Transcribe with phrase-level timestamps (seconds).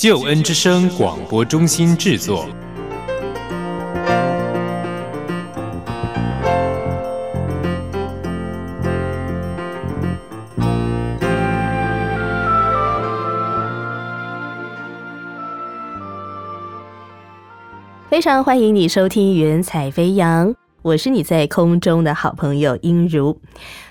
[0.00, 2.48] 救恩之声广播中心制作。
[18.08, 20.48] 非常欢迎你收听《云彩飞扬》，
[20.80, 23.38] 我是你在空中的好朋友音如。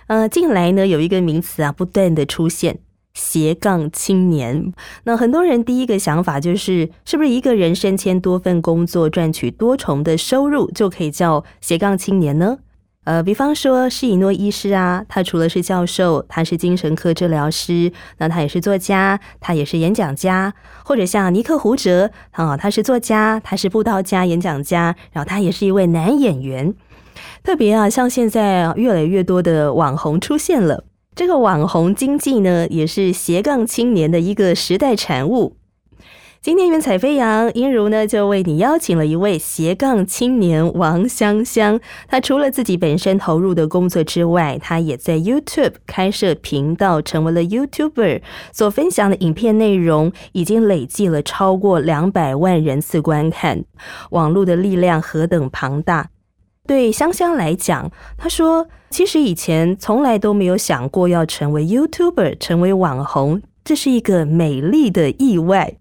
[0.08, 2.80] 呃，近来呢有一个名词啊，不断的出现。
[3.20, 4.72] 斜杠青年，
[5.04, 12.60] 那很多人第一个想法就是，是不是一个人身兼多份工作，赚取多重的收入，就可以叫斜杠青年呢？
[13.04, 20.54] 呃，比方说施以诺医师啊，他除了是教授，他是精神科治疗师，那他也是作家，他也是演讲家，
[20.86, 26.74] 或者像尼克胡哲啊，他是作家，他是布道家、演讲家，然后他也是一位男演员。
[27.44, 30.86] 特别啊，像现在越来越多的网红出现了。
[31.20, 35.58] 这个网红经济呢，也是斜杠青年的一个时代产物。
[36.40, 41.78] 今天云彩飞扬，音如呢就为你邀请了一位斜杠青年王香香。
[42.08, 48.22] 她除了自己本身投入的工作之外，她也在 YouTube 开设频道，成为了 YouTuber。
[48.54, 53.66] 所分享的影片内容已经累计了超过两百万人次观看。
[54.12, 56.12] 网络的力量何等庞大！
[56.70, 65.78] 对香香来讲，她说：“其实以前从来都没有想过要成为 YouTuber，成为网红，这是一个美丽的意外。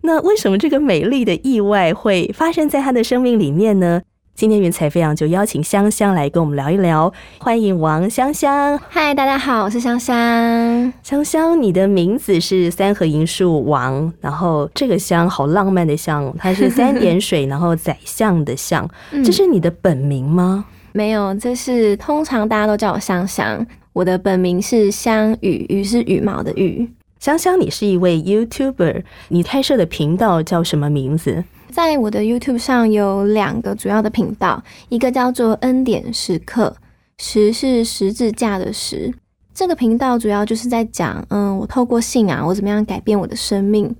[0.00, 4.02] 那为什么这个美丽的意外会发生在她的生命里面呢？”
[4.34, 8.78] 今天云彩飞扬就邀请香香来跟我们聊一聊，欢迎王香香。
[8.88, 10.92] 嗨，大家好，我是香香。
[11.02, 18.88] 香香，你的名字是三合银树王，然后这个香好浪漫的香，它是三点水，然后宰相的相，
[19.22, 20.64] 这是你的本名吗？
[20.92, 23.64] 没有，这是通常大家都叫我香香。
[23.92, 26.90] 我的本名是香羽，羽是羽毛的羽。
[27.20, 31.44] 香香，你是一位 YouTuber，你开设的频道叫什么名字？
[31.72, 36.76] 在我的 YouTube 上有两个主要的频道，一个叫做恩典时刻，
[37.16, 39.12] 十是十字架的十。
[39.54, 43.96] 这个频道主要就是在讲，嗯，我透过信啊，我怎么样改变我的生命。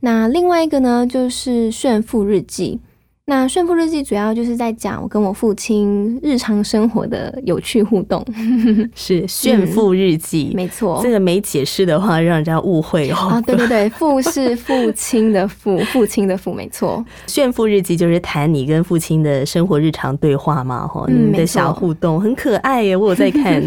[0.00, 2.80] 那另外一个呢，就是炫富日记。
[3.26, 8.22] 那炫富日记主要就是在讲我跟我父亲日常生活的有趣互动，
[8.94, 11.00] 是炫富日记，没错。
[11.02, 13.16] 这个没解释的话，让人家误会哦。
[13.16, 17.02] 啊，对对对，父是父亲的父，父亲的父，没错。
[17.26, 23.62] 炫富日记就是谈你跟父亲的生活日常对话嘛，哈，你们的小互动很可爱耶，我有在看。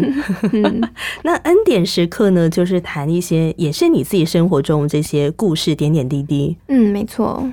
[1.24, 6.56] 那恩典时刻呢，就是谈一些也是你自己生活中这些故事点点滴滴。
[6.68, 7.44] 嗯，没错。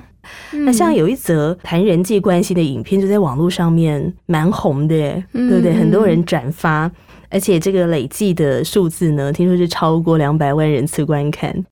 [0.52, 4.96] 那像有一则谈人际关系的影片，就在网络上面蛮红的，
[5.32, 5.72] 对不对？
[5.74, 6.90] 很多人转发，
[7.30, 11.64] 而且这个累计的数字呢，听说是超过两百万人次观看。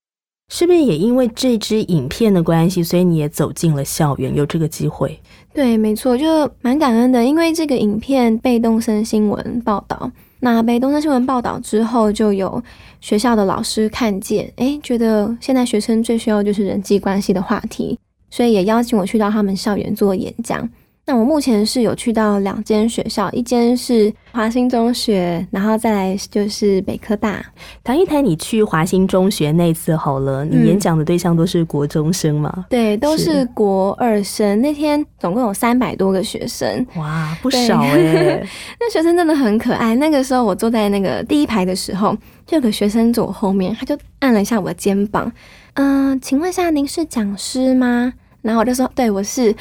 [0.50, 5.18] 是不是也因为这支影片的关系，所以你也走进了校园，有这个机会？
[5.54, 12.62] 对，没错，就蛮感恩的，因为这个影片被东森新闻报道，那被东森新闻报道之后，就有
[13.00, 17.98] 学校的老师看见，哎，觉得现在学生最需要就是人际关系的话题。
[18.34, 20.68] 所以也邀请我去到他们校园做演讲。
[21.06, 27.44] 那我目前是有去到两间学校，一间是华兴中学，然后再来就是北科大。
[27.84, 32.64] 谈一谈你去华兴中学那次好了，你演讲的对象都是国中生吗？
[32.68, 34.60] 对，都是国二生。
[34.60, 38.42] 那天总共有三百多个学生，哇，不少哎。
[38.80, 39.94] 那学生真的很可爱。
[39.94, 45.30] 那个时候我坐在那个第一排的时候，就有个学生坐我后面，他就按了一下我的肩膀，
[45.74, 48.14] 嗯，请问一下，您是讲师吗？
[48.44, 49.54] 然后我就说：“对，我是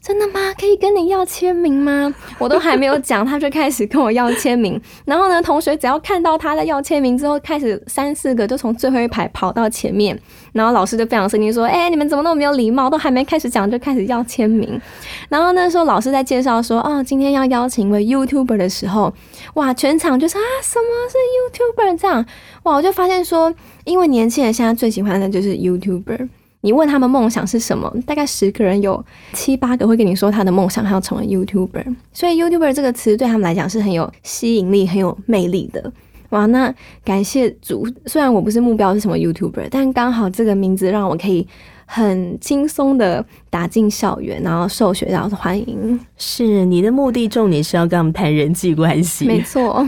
[0.00, 0.40] 真的吗？
[0.58, 4.80] 可以跟你要签名吗？” 我都还没有讲，他就开始跟我要签名。
[5.04, 10.18] 然后呢，同学只要看到他在要签名之后，开始三四个就从最后一排跑到前面。
[10.52, 12.88] 然后老师就非常生气说：“哎，你们怎么那么没有礼貌？
[12.88, 14.80] 都还没开始讲就开始要签名。”
[15.28, 19.12] 然后那时候老师在介绍说：“哦，今天要邀请一位 YouTuber 的时候，
[19.54, 21.18] 哇，全场就是啊，什么是
[21.60, 21.98] YouTuber？
[21.98, 22.24] 这样
[22.62, 23.52] 哇，我就发现说，
[23.84, 26.30] 因为年轻人现在最喜欢的就是 YouTuber。”
[26.62, 27.90] 你问他们梦想是什么？
[28.06, 29.02] 大概十个人有
[29.32, 35.92] 七八个会跟你说他的梦想还要成为 YouTuber，所以 YouTuber 这个词对他们来讲是很有吸引力、很有魅力的。
[36.30, 36.72] 哇，那
[37.04, 41.44] 感谢主，虽然我不是目标是什么 YouTuber，但刚好这个名字让我可以
[41.86, 45.98] 很轻松的打进校园，然后受学校的欢迎。
[46.16, 49.84] 是你的目的重点是要跟他们谈人际关系，没错。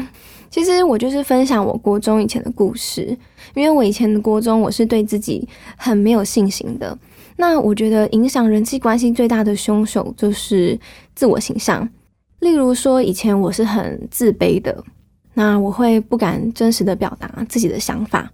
[0.52, 3.16] 其实我就是分享我国中以前的故事，
[3.54, 6.96] 因为我以前的国中我是对自己很没有信心的。
[7.36, 10.78] 那我觉得影响人际关系最大的凶手就是
[11.14, 11.88] 自我形象。
[12.40, 14.84] 例如说，以前我是很自卑的，
[15.32, 18.30] 那我会不敢真实的表达自己的想法。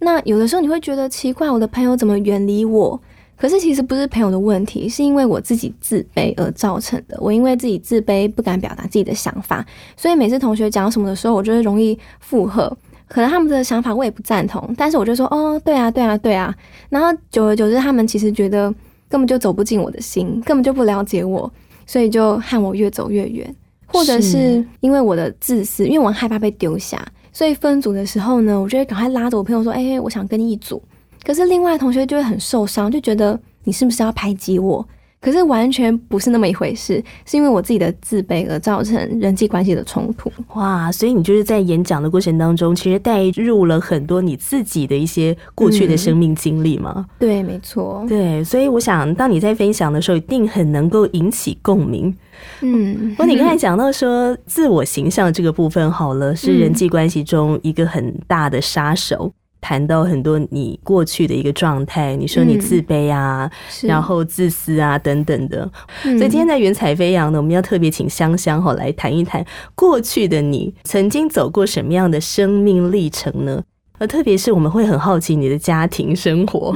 [0.00, 3.00] 那有的时候你会觉得奇怪，我的朋友怎么远离我？
[3.36, 7.16] 可是其实不是朋友的问题，是因为我自己自卑而造成的。
[7.20, 9.64] 我因为自己自卑，不敢表达自己的想法，
[9.96, 12.74] 所以每次同学讲什么的时候，我就会容易附和。
[13.06, 16.54] 可能他们的想法我也不赞同，但是我就说哦，对啊，对啊，对啊。
[16.88, 18.72] 然后久而久之，他们其实觉得
[19.08, 21.52] 根本就走不进我的心，根本就不了解我，
[21.86, 23.54] 所以就和我越走越远。
[23.86, 30.82] 或者是因为我的自私，因为我害怕被丢下，所以分组的时候呢，我就会赶快拉着我朋友说：“哎，我想跟你一组。”
[31.24, 34.86] 可是另外同学就会很受伤，就觉得你是不是要排挤我？
[35.20, 40.30] 可是完全不是那么一回事，是因为我自己的自卑而造成人际关系的冲突。
[40.52, 47.06] 哇，所以你就是在演讲的过程当中，其实带入了很多你自己的一些过去的生命经历吗？
[47.18, 48.04] 对，没错。
[48.06, 52.14] 对，所以我想，当你在分享的时候，一定很能够引起共鸣。
[52.60, 59.32] 嗯，不过你刚才讲到说自我形象这个部分，好了，是人际关系中一个很大的杀手。
[59.64, 63.50] 谈到很多你过去的一个状态，你说你自卑啊，
[63.82, 65.66] 然后自私啊等等的。
[66.02, 69.42] 所以今天在云彩飞扬呢，我们要特别请香香哈来谈一谈
[69.74, 73.62] 过去的你曾经走过什么样的生命历程呢？
[73.98, 76.72] 呃，特别是我们会很好奇你的家庭生活，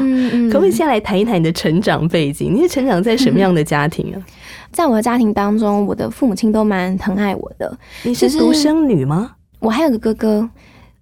[0.50, 2.54] 可不可以先来谈一谈你的成长背景？
[2.54, 4.16] 你是成长在什么样的家庭啊？
[4.72, 7.76] 在我的家庭当中，我的父母亲都蛮疼爱我的。
[8.04, 9.32] 你是独生女吗？
[9.58, 10.48] 我还有个哥哥。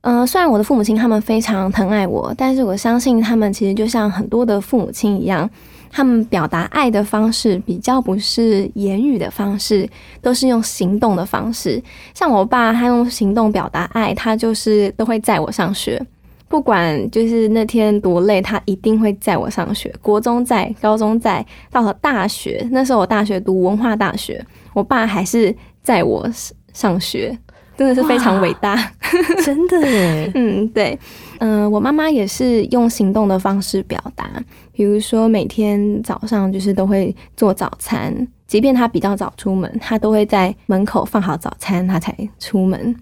[0.08, 5.50] 嗯，虽然我的父母亲他们非常疼爱我，但是我相信他们其实就像很多的父母亲一样，
[5.90, 9.88] 他们表达爱的方式比较不是言语的方式，
[10.22, 11.82] 都是用行动的方式。
[12.14, 16.00] 像我爸，他用行动表达爱，他就是都会载我上学，
[16.46, 19.92] 不管就是那天多累，他一定会载我上学。
[20.00, 26.30] 国中在，高中在，到了大学，那时候我大学读文化大学，我爸还是载我
[26.72, 27.36] 上学。
[27.76, 28.74] 真的是非常伟大，
[29.44, 30.32] 真的耶。
[30.34, 30.98] 嗯，对，
[31.38, 34.28] 嗯，我妈妈也是用行动的方式表达，
[34.72, 42.96] 比如说每天早上就是都会做早餐，即便她比较早出门，她都会在门口放好早餐，她才出门。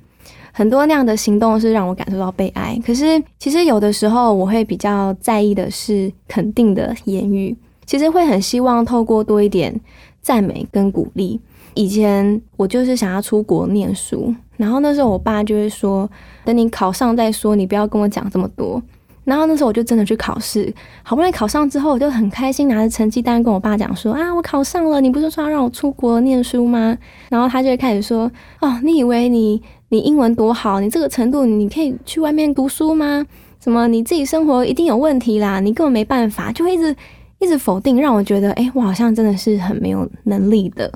[0.53, 2.79] 很多那样的行动是让我感受到被爱。
[2.87, 7.56] 可是其实有的时候我会比较在意的是肯定的言语，
[7.87, 9.75] 其实会很希望透过多一点
[10.21, 11.41] 赞美跟鼓励。
[11.75, 14.35] 以前我就是想要出国念书。
[14.56, 16.09] 然后那时候我爸就会说
[16.44, 18.81] ：“等你考上再说，你不要跟我讲这么多。”
[19.25, 20.73] 然后那时候我就真的去考试，
[21.03, 25.00] 好不容易考上之后，我就很开心，拿着成绩单跟我爸讲说：“啊，我考上了！
[25.00, 26.97] 你不是说要让我出国念书吗？”
[27.31, 28.31] 然后他就会开始说
[28.61, 33.26] ：“哦，你以为你你英文多好，你这个程度你可以去外面读书吗？
[33.59, 36.94] 什么你自己生活一定有问题啦，你根本没办法，就会一直
[37.38, 40.93] 一直否定，让我觉得，哎，我好像真的是很没有能力的。”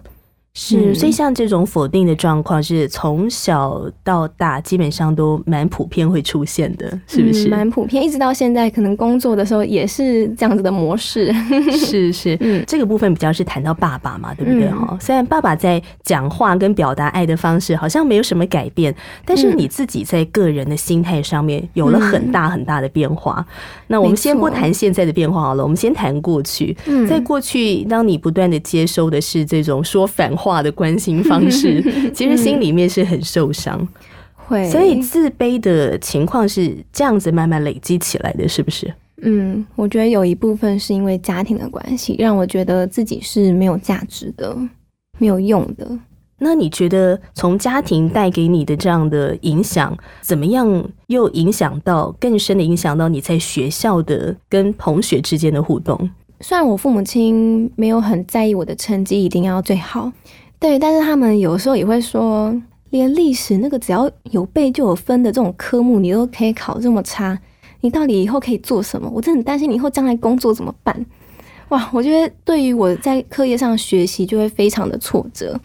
[0.61, 7.49] 是，所以像这种否定的状况，是从小到大基本上都蛮普遍会出现的，是不是？
[7.49, 11.33] 蛮普遍，一直到现在，可能工作的时候也是这样子的模式。
[11.71, 14.69] 是是，嗯，这个部分比较是谈到爸爸嘛，对不对？
[14.69, 18.93] 哈，虽然爸爸在讲话跟表达爱的方式好像没有什么改变，
[19.25, 23.47] 但是你自己在个人的心态上面有了很大很大的变化。
[23.87, 26.77] 那我们先不谈现在的变化好了，我们先谈过去。
[27.09, 30.48] 在过去，当你不断的接收的是这种说反话。
[30.49, 31.83] 话的关心方式，
[32.15, 33.87] 其实心里面是很受伤，
[34.35, 38.93] 会，所以自卑的情况是这样子慢慢累积起来的，是不是？
[39.23, 44.57] 嗯，我觉得有一部分是因为家庭的关系，让我觉得自己是没有价值的、
[45.19, 45.99] 没有用的。
[46.41, 56.09] 那你觉得从家庭带给你的这样的影响，怎么样又影响到更深的影响到你在学校的跟同学之间的互动？
[56.41, 60.13] 虽然我父母亲没有很在意我的成绩一定要最好，
[60.59, 62.55] 对，但是他们有时候也会说，
[62.91, 67.39] 连历史那个只要有背就有分的这种科目，你都可以考这么差，
[67.81, 69.11] 你到底以后可以做什么？
[69.13, 71.05] 我真的很担心你以后将来工作怎么办？
[71.71, 75.59] 哇，我觉得对于我在课业上学习就会非常的挫折，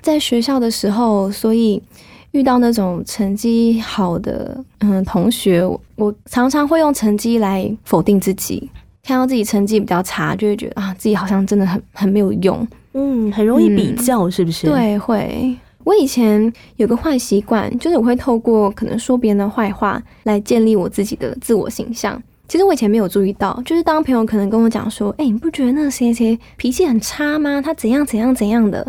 [0.00, 1.82] 在学校的时候，所以
[2.30, 5.62] 遇到那种成绩好的嗯同学，
[5.96, 8.70] 我常常会用成绩来否定自己。
[9.04, 14.66] 看到自己成绩比较差，就会觉得啊，自己好像真的很很没有用，嗯，很容易比较，是不是？
[14.66, 15.54] 对，会。
[15.84, 22.20] 我以前有个坏习惯，就是我会透过可能说别人的坏话来建立我自己的自我形象。
[22.46, 27.60] 其实我以前没有注意到，就是当朋友可能跟我讲说：“哎、你不觉得那个谁谁脾气很差吗？
[27.60, 28.86] 他怎样怎样怎样的？”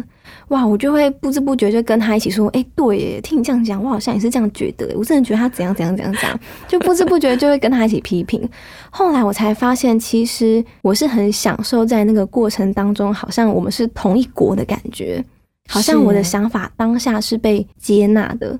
[0.49, 4.93] 哇，我就会不知不觉就跟他一起说：“哎、对耶，听你这样讲，我好像也是这样觉得。
[4.95, 8.47] 我真的觉得他怎样怎样怎样怎样。”就不知不觉就会跟他一起批评。
[8.89, 15.23] 后来我才发现，其实我是很享受在那个过程当中，好像我们是同一国的感觉，
[15.69, 18.59] 好像我的想法当下是被接纳的。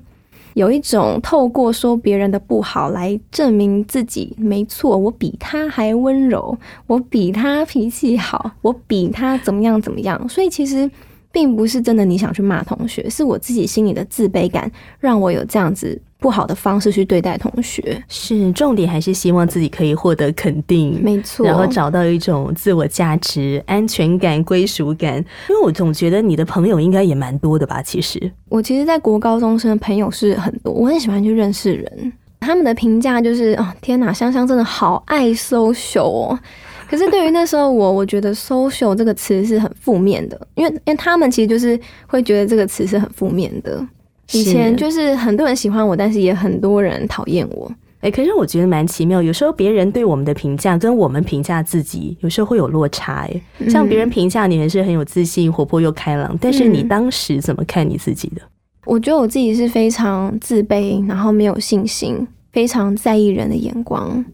[0.56, 10.26] 有一种透过说别人的不好来证明自己没错，我比他还温柔，我比他脾气好，我比他怎么样怎么样。
[10.26, 10.90] 所以其实
[11.30, 18.02] 并不是真的你想去骂同学，是我自己心里的自卑感让我有这样子不好的方式去对待同学。
[18.08, 25.16] 是重点还是希望自己可以获得肯定，没错，然后找到一种自我价值、安全感、归属感。
[25.48, 27.82] 因为我总觉得你的朋友应该也蛮多的吧？
[27.82, 32.12] 其实，我其实，在国高中生的朋友是很多，我很喜欢去认识人。
[32.40, 36.38] 他们的评价就是，哦，天哪，香香真的好爱 social 哦。
[36.88, 43.84] 可是对于那时候我，我觉得 social 这个词是很负面的，因为因为他们其实就是会觉得这个词是很负面的。
[44.32, 47.70] 以前就是很多人喜欢我，但是也很多人讨厌我。
[48.00, 53.26] 哎，可是我觉得蛮奇妙，有时候别人对我们的评价跟我们评价自己，有时候会有落差。
[53.26, 58.42] 哎，像别人评价你还是很有自信、活泼又开朗，但是你嗯当时怎么看你自己的？
[58.84, 64.24] 我觉得我自己是非常自卑，然后没有信心，非常在意人的眼光。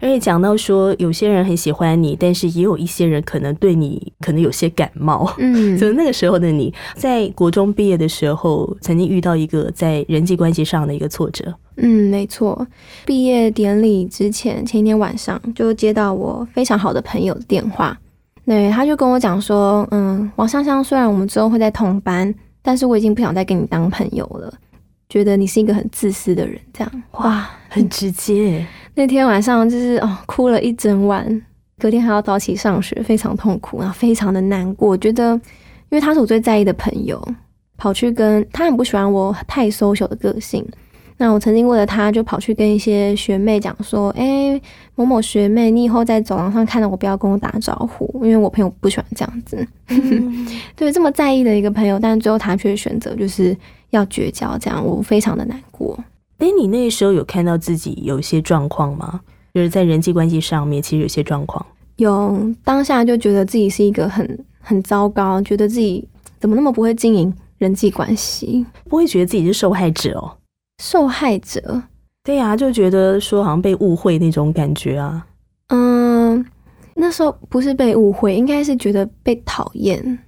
[0.00, 5.32] 而且讲到说，有些人很喜欢你，但是也有一些人可能对你可能有些感冒。
[5.38, 11.54] 嗯 所以那个时候的你，在国中毕业的时候，曾经遇到一个在人际关系上的一个挫折。
[11.76, 12.66] 嗯，没错。
[13.06, 17.96] 毕业典礼之前前一天晚上，就接到我非常好的朋友的电话，
[18.44, 24.52] 对，他就跟我讲说，嗯，王香香，虽然我们之后会在同班，但是我已经不想再跟你当朋友了，
[25.08, 27.02] 觉得你是一个很自私的人，这样。
[27.12, 28.66] 哇，很直接，
[28.98, 31.24] 那天晚上就是哦，哭了一整晚，
[31.78, 37.24] 隔天还要早起上学，非常痛苦，然后非常的难过，觉得因为他是我最在意的朋友，
[37.76, 40.66] 跑去跟他很不喜欢我太 social 的个性。
[41.16, 44.60] 那我曾经为了他，就跑去跟一些学妹讲说：“哎、
[44.96, 49.64] 某某学妹，你以后在走廊上看到我，不要跟我打招呼，因为我朋友不喜欢这样子。
[50.74, 53.56] 对，这么在意的一个朋友，但最后他却选择就是
[53.90, 55.96] 要绝交，这样我非常的难过。
[56.38, 59.20] 哎，你那时候有看到自己有一些状况吗？
[59.54, 61.64] 就是在人际关系上面，其实有些状况。
[61.96, 66.06] 有当下就觉得自己是一个很很糟糕，觉得自己
[66.38, 70.36] 怎么那么不会经营人际关系，不会觉得自己是受害者哦。
[70.80, 71.82] 受害者。
[72.22, 75.26] 对呀、就觉得说好像被误会那种感觉啊。
[75.68, 76.44] 嗯，
[76.94, 80.18] 那时候不是被误会，应该是觉得被讨厌，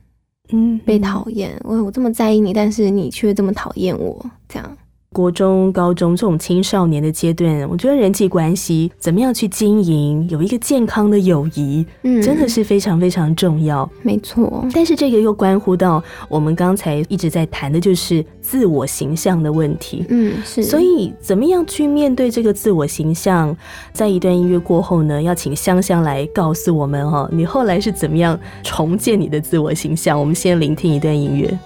[0.51, 1.57] 嗯，被讨厌。
[1.63, 4.77] 我我这么在意你，但是你却这么讨厌我，这样。
[5.13, 13.91] 国中、高中这种青少年的阶段，我觉得人际关系怎么样去经营，有一个健康的友谊，嗯，真的是非常非常重要。
[14.03, 14.65] 没错。
[14.73, 20.07] 但是这个又关乎到我们刚才一直在谈的，就是自我形象的问题。
[20.11, 20.63] 嗯，是。
[20.63, 23.57] 所以，怎么样去面对这个自我形象？
[23.93, 30.17] 在一段音乐过后呢，要请香香来告诉我们哦，你后来是怎么样重建你的自我形象？
[30.17, 31.59] 我们先聆听一段音乐。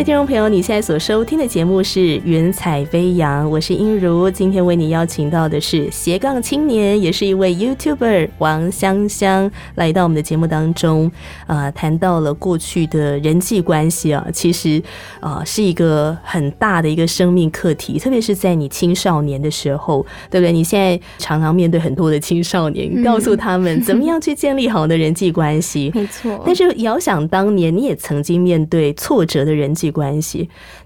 [0.00, 4.30] 的听众朋友，你现在所收听的节目是《云彩飞扬》，我是英如。
[4.30, 11.12] 今天为你邀请到的是斜杠青年，也是一位 YouTuber 王香香，来到我们的节目当中。
[11.46, 14.82] 呃，谈到了过去的人际关系啊，其实
[15.20, 20.50] 呃是一个很大的一个生命课题，特别是在你青少年的时候，对不对？
[20.50, 25.92] 你现在常常面对很多的青少年，嗯告诉他们怎么样去建立好的人际关系。
[25.94, 26.42] 没错。
[26.46, 29.90] 但是遥想当年，你也曾经面对挫折的人际关系，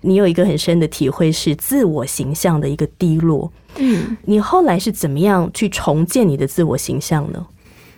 [0.00, 3.52] 你有一个很深的体会是自我形象的一个低落。
[3.76, 7.47] 嗯，你后来是怎么样去重建你的自我形象呢？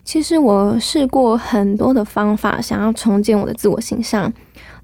[0.04, 4.32] 其实我试过很多的方法，想要重建我的自我形象。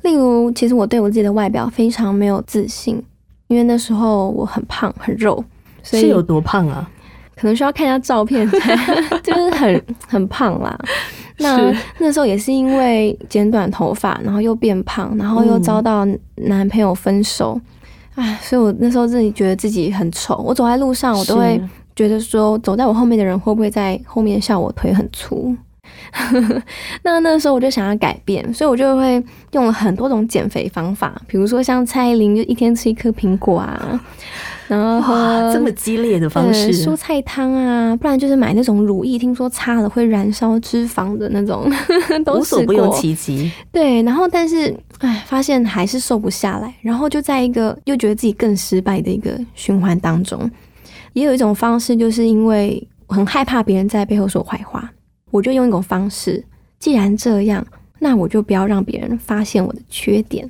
[0.03, 3.01] 例如，其实我对我自己的外表非常没有自信，
[3.47, 5.45] 因为那时候我很胖很肉，
[5.83, 6.91] 所以是有多胖啊？
[7.37, 8.49] 可能需要看一下照片，
[9.23, 10.79] 就是很很胖啦。
[11.43, 16.07] 那那时候也是因为剪短头发，然后又变胖，然后又遭到
[16.37, 17.61] 男朋友分手，
[18.15, 20.37] 唉，所以我那时候自己觉得自己很丑。
[20.37, 21.61] 我走在路上，我都会
[21.95, 25.55] 觉得说，走在我后面的人会不会在后面笑我腿很粗？
[27.03, 34.01] 那那时候我就想要改变，所以我就会用了很多种减肥方法，比如说像蔡依林就一天吃一颗苹果啊，
[34.69, 35.15] 然后
[35.53, 41.71] 这么激烈的方式，蔬菜汤啊，不然就是买那种乳液，听说擦了会燃烧脂肪的那种，
[42.35, 43.51] 无所不用其极。
[43.73, 50.51] 对，然后但是哎，发现还是瘦不下来，然后就在一个又觉得自己更失败的一个循环当中。
[51.15, 54.91] 也有一种方式，就是因为很害怕别人在背后说坏话。
[55.33, 56.45] 我就用一种方式，
[56.79, 57.67] 既然这样，
[57.99, 60.49] 那我就不要让别人发现我的缺点，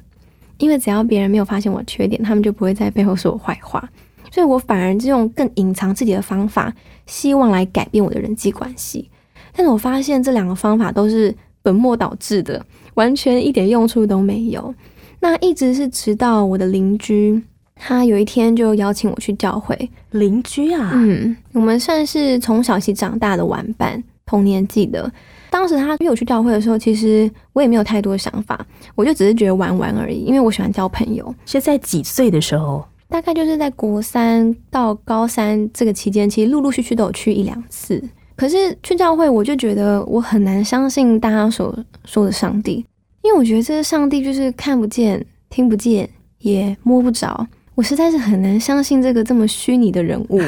[0.58, 3.88] 因为只要别人没有发现我的缺点，他们就不会在背后说我坏话。
[4.30, 6.74] 所以我反而就用更隐藏自己的方法，
[7.06, 9.08] 希望来改变我的人际关系。
[9.54, 14.74] 但是我发现这两个方法都是本末倒置的，完全一点用处都没有。
[15.20, 17.40] 那一直是直到我的邻居，
[17.76, 19.90] 他有一天就邀请我去教会。
[20.10, 24.02] 邻居啊，嗯，我们算是从小一起长大的玩伴。
[24.32, 25.12] 同年记得，
[25.50, 28.58] 当时他约我去教会的时候，其实我也没有太多想法，
[28.94, 31.34] 我就只是觉得玩玩而已，因为我喜欢交朋友。
[31.44, 32.82] 是在几岁的时候？
[33.10, 38.02] 大概就是在国三到高三这个期间，其实陆陆续续都有去一两次。
[38.34, 42.76] 可是去教会，我就觉得我很难相信大家所说的上帝，
[43.20, 46.08] 因为我觉得这个上帝就是看不见、听不见、
[46.38, 47.46] 也摸不着。
[47.74, 50.38] 我实在是很难相信这个这么虚拟的人物，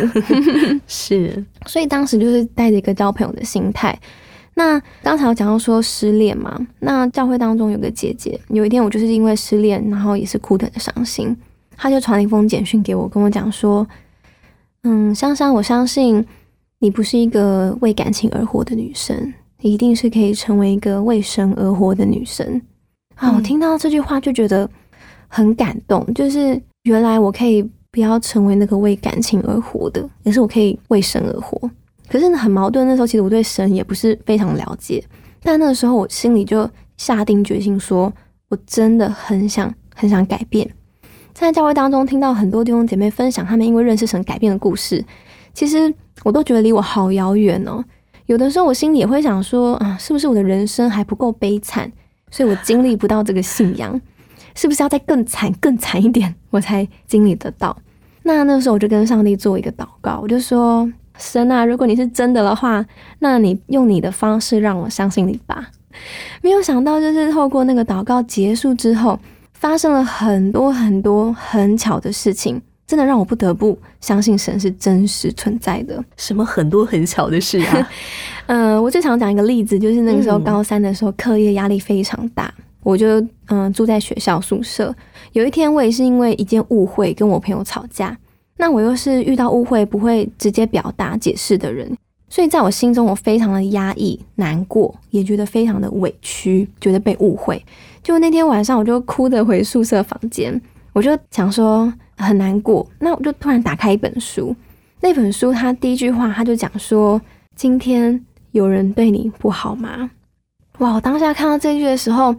[0.87, 3.99] 是，所以当时就是带着一个交朋友的心态。
[4.55, 11.35] 那刚才我讲到说失恋嘛，那教会当中有个姐姐，有一天我就是因为失恋，然后也是哭得很伤心，
[11.77, 13.85] 她就传了一封简讯给我，跟我讲说
[14.85, 16.25] ：“嗯，香香，我相信
[16.79, 22.61] 你不是一个为感情而活的女生，你一定是可以成为一个为神而活的女生。”
[23.17, 24.69] 啊，我听到这句话就觉得
[25.27, 26.61] 很感动，就是。
[26.85, 31.71] 原来我可以不要成为那个为感情而活的，也是我可以为神而活。
[32.09, 35.03] 可是很矛盾，那时候其实我对神也不是非常了解，
[35.43, 38.13] 但那个时候我心里就下定决心，说
[38.51, 40.69] 我真的很想很想改变。
[41.33, 45.03] 在教会当中听到很多弟兄姐妹分享他们因为认识神改变的故事，
[45.55, 47.83] 其实我都觉得离我好遥远哦。
[48.27, 51.91] 有的时候我心里也会想说啊，是不是我的人生还不够悲惨，
[52.31, 53.99] 所以我经历不到这个信仰。
[54.55, 57.77] 是不是要再更惨、更惨一点，我才经历得到？
[58.23, 62.85] 那那时候我就跟上帝做一个祷告，我就说：“神啊，如果你是真的的话，
[63.19, 65.69] 那你用你的方式让我相信你吧。”
[66.41, 69.19] 没有想到，就是透过那个祷告结束之后，
[69.53, 76.03] 发生了很多很多很巧的事情，真的让我不得不相信神是真实存在的。
[76.17, 77.91] 什么很多很巧的事啊？
[78.47, 82.53] 嗯， 我最常讲一个例子，就是那个时候高三的时候，课业压力非常大。
[82.85, 84.95] 我就嗯住在学校宿舍。
[85.33, 88.17] 有一天，我也是因为一件误会跟我朋友吵架。
[88.57, 91.93] 那我又是遇到误会不会直接表达解释的人，
[92.29, 97.61] 所以在我心中我非常的压抑、难过，也觉得非常的委屈，觉得被误会。
[98.01, 102.87] 就那天晚上，我就哭着回宿舍房间，我就想说很难过。
[103.01, 104.55] 那我就突然打开一本书，
[105.01, 107.21] 那本书它第一句话他就讲说
[107.57, 110.09] ：“今天有人对你不好吗？”
[110.79, 110.95] 哇！
[110.95, 112.33] 我当下看到这句的时候。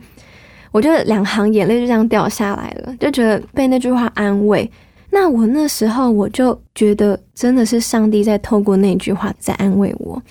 [0.76, 4.70] 我就两行眼泪就这样掉下来了，就觉得被那句话安慰。
[5.10, 10.22] 那我那时候我就觉得真的是上帝在透过那句话在安慰我。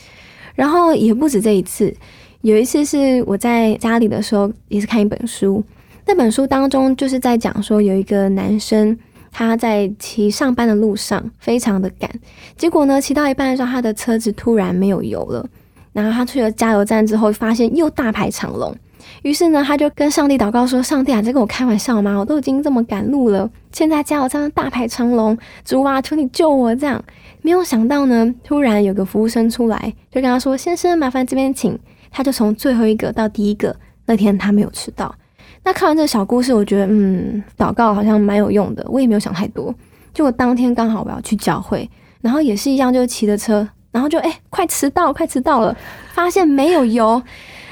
[0.55, 1.91] 然后也不止这一次，
[2.43, 5.65] 有一次是我在家里的时候也是看一本书，
[6.05, 8.95] 那本书当中就是在讲说有一个男生
[9.33, 12.11] 他在骑上班的路上非常的赶，
[12.59, 15.49] 结果呢骑到一半的时候他的车子突然没有油了，
[15.95, 18.77] 然后他去了加油站之后发现又大排长龙。
[19.22, 22.16] 于是呢，他就跟上帝祷告说：“上帝啊，在跟我开玩笑吗？
[22.16, 27.03] 我都已经这么赶路了，现在加油站大排长龙，主啊，求你救我！”这样
[27.40, 31.79] 没有想到呢，突然有个服务生出来，就跟他说：“先生，麻烦这边请。”
[32.11, 33.74] 他就从最后一个到第一个，
[34.07, 35.12] 那天他没有迟到。
[35.64, 38.87] 那看完这个小故事，我觉得嗯，祷告好像蛮有用的。
[38.88, 39.74] 我也没有想太多，
[40.12, 45.77] 就我当天刚好我要去教会，然后也是一样，就骑着车，然后就哎，快迟到，快迟到了，
[46.12, 47.20] 发现没有油。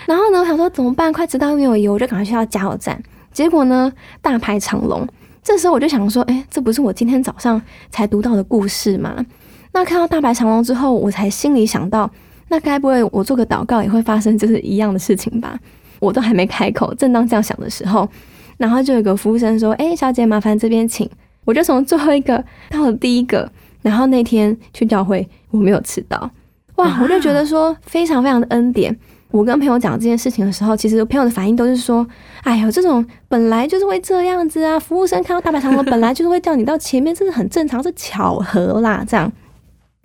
[0.06, 1.12] 然后呢，我想说怎么办？
[1.12, 3.00] 快迟到没有油，我就赶快去到加油站。
[3.32, 5.06] 结果呢，大排长龙。
[5.42, 7.60] 这时候我就想说，哎，这不是我今天早上
[7.90, 9.24] 才读到的故事吗？
[9.72, 12.10] 那看到大排长龙之后，我才心里想到，
[12.48, 15.58] 那该不会我做个祷告也会发生就是一样的事情吧？
[15.98, 18.08] 我都还没开口，正当这样想的时候，
[18.56, 21.08] 然后就有个服务生说：“哎，小姐，麻烦这边请。”
[21.44, 23.50] 我就从最后一个到了第一个。
[23.82, 26.30] 然后那天去教会，我没有迟到。
[26.76, 28.96] 哇，我就觉得说非常非常的恩典。
[29.32, 32.06] 我跟朋友讲这件事情的时候，其实朋友的反应都是说
[32.44, 39.32] ：“哎呦，这种本来就是会这样子啊，服务生看到大排长龙，本来就是会叫你到前面，这是很正常，是巧合啦。”这样。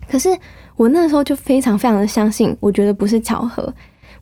[0.10, 0.30] 可是
[0.78, 3.72] 我那时候就非常非常的相信，我觉得不是巧合，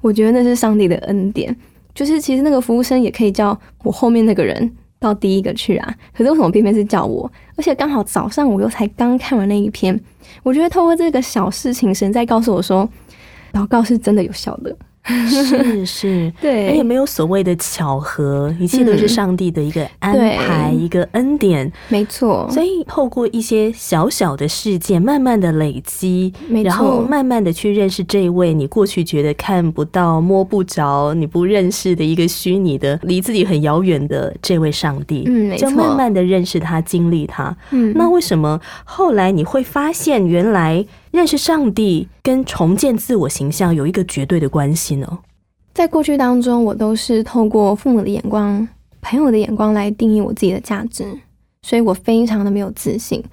[0.01, 1.55] 我觉得那是上帝的恩典。
[1.93, 7.31] 就是其实那个服务生也可以叫我后面那个人到第一个去啊，可是为什么偏偏是叫我？
[7.55, 9.97] 而且刚好早上我又才刚看完那一篇，
[10.41, 12.89] 我觉得透过这个小事情，神在告诉我说，
[13.53, 14.75] 祷告是真的有效的。
[15.05, 22.47] 是是， 对，而且没有所谓的巧合，一切都是上帝的一个安排，一个恩典，没错。
[22.51, 35.69] 所以透过一些小小的事件，慢慢的累积，然后慢慢的去认识这一位你过去觉得看不到、摸不着、你不认识的一个虚拟的、离自己很遥远的这位上帝，嗯，没错。
[35.69, 37.55] 就慢慢的认识他，经历他。
[37.71, 40.85] 嗯，那为什么后来你会发现，原来？
[41.15, 45.19] 认识上帝跟重建自我形象有一个绝对的关系呢。
[45.73, 48.67] 在过去当中，我都是透过父母的眼光、
[49.01, 51.05] 朋友的眼光来定义我自己的价值，
[51.61, 53.23] 所以我非常的没有自信。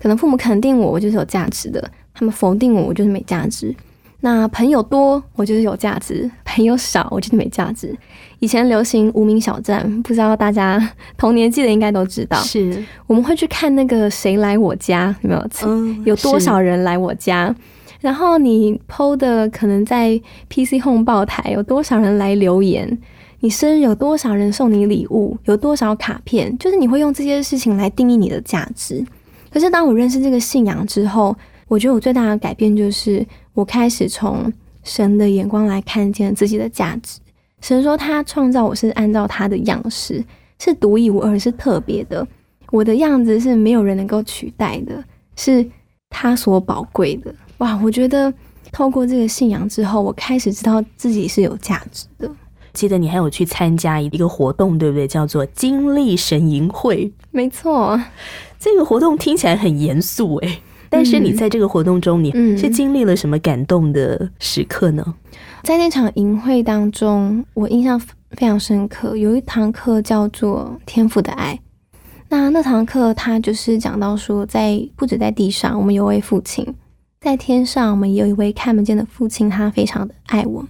[0.00, 1.80] 可能父母肯定我，我就是有价值的；
[2.12, 3.72] 他们否定我，我就是没价值。
[4.20, 7.96] 那朋友多，我就是有价值；朋友少，我就是没价值。
[8.40, 12.36] 以前流行无名小站，不知道大家同年纪的应该都知道。
[12.38, 15.48] 是，我们会去看那个谁来我家，有没有？
[15.64, 17.54] 嗯，有多少人来我家？
[18.00, 22.98] 然后你 PO 的可能在 PC Home 报台，有多少人来留言？
[23.38, 25.38] 你生日有多少人送你礼物？
[25.44, 26.58] 有多少卡片？
[26.58, 29.04] 就是你会用这些事情来定义你的价值。
[29.52, 31.36] 可是当我认识这个信仰之后，
[31.68, 33.24] 我觉得我最大的改变就是。
[33.58, 34.52] 我开始从
[34.84, 37.18] 神的眼光来看见自己的价值。
[37.60, 40.24] 神说他创造我是按照他的样式，
[40.60, 42.24] 是独一无二，是特别的。
[42.70, 45.02] 我的样子是没有人能够取代的，
[45.34, 45.68] 是
[46.08, 47.34] 他所宝贵的。
[47.56, 47.76] 哇！
[47.82, 48.32] 我觉得
[48.70, 52.30] 透过这个信仰之后，我开始知道自己是有价值的。
[52.72, 55.08] 记得你还有去参加一个活动，对不对？
[55.08, 57.12] 叫做经历神营会。
[57.32, 58.00] 没错，
[58.56, 60.60] 这个活动听起来很严肃，诶。
[60.90, 65.14] 但是你在这个活动中，你是经历了什么感动的时刻呢？
[65.62, 69.16] 在那场营会当中，我印象非常深刻。
[69.16, 71.54] 有一堂课叫做《天赋的爱》，
[72.28, 76.64] 那那堂课他就是讲到说，在不止在地上，我们有位父亲；
[77.20, 80.68] 在天上，我们有一位看不见的父亲，他非常的爱我们。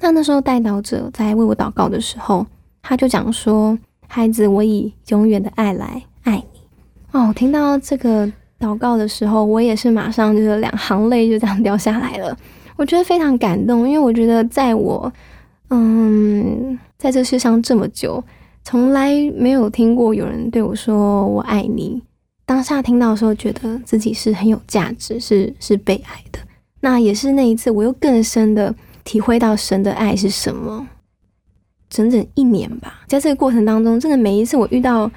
[0.00, 2.46] 那那时候带导者在为我祷告的时候，
[2.80, 3.76] 他就讲说
[4.08, 6.60] ：“孩子，我以永远的爱来爱你。”
[7.12, 8.32] 哦，我听到这个。
[8.58, 12.36] 祷告的时候，我也是马上就是两行泪就这样掉下来了。
[12.76, 15.12] 我觉得非常感动，因为我觉得在我
[15.70, 18.22] 嗯在这世上这么久，
[18.64, 22.02] 从来没有听过有人对我说我爱你。
[22.44, 26.38] 当下听到的时候，觉得自己是很有价值，是是被爱的。
[26.80, 30.86] 那也是那一次，我又更深的体会到神的爱是什么。
[31.88, 35.10] 整整一年吧，在这个过程当中，真的每一次我遇到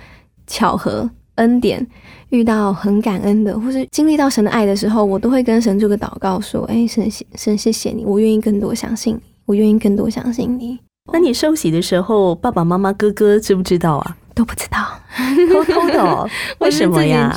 [0.48, 1.86] 巧合恩典。
[2.30, 10.80] 遇到很感恩的，或是经历到神的爱的时候，我都会跟神做个祷告，说：“哎，神谢神谢谢你，我愿意更多相信你，我愿意更多相信你。”
[11.12, 14.16] 那你受洗的时候，爸爸妈妈、哥哥知不知道啊？
[14.36, 14.80] 都不知道，
[15.52, 17.36] 偷偷的， 为什么呀？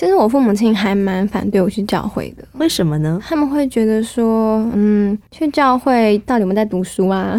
[0.00, 3.20] 其实我父母亲还蛮反对我去教会的，为什么呢？
[3.22, 7.38] 他们会觉得说，嗯，去教会到底有没有在读书啊？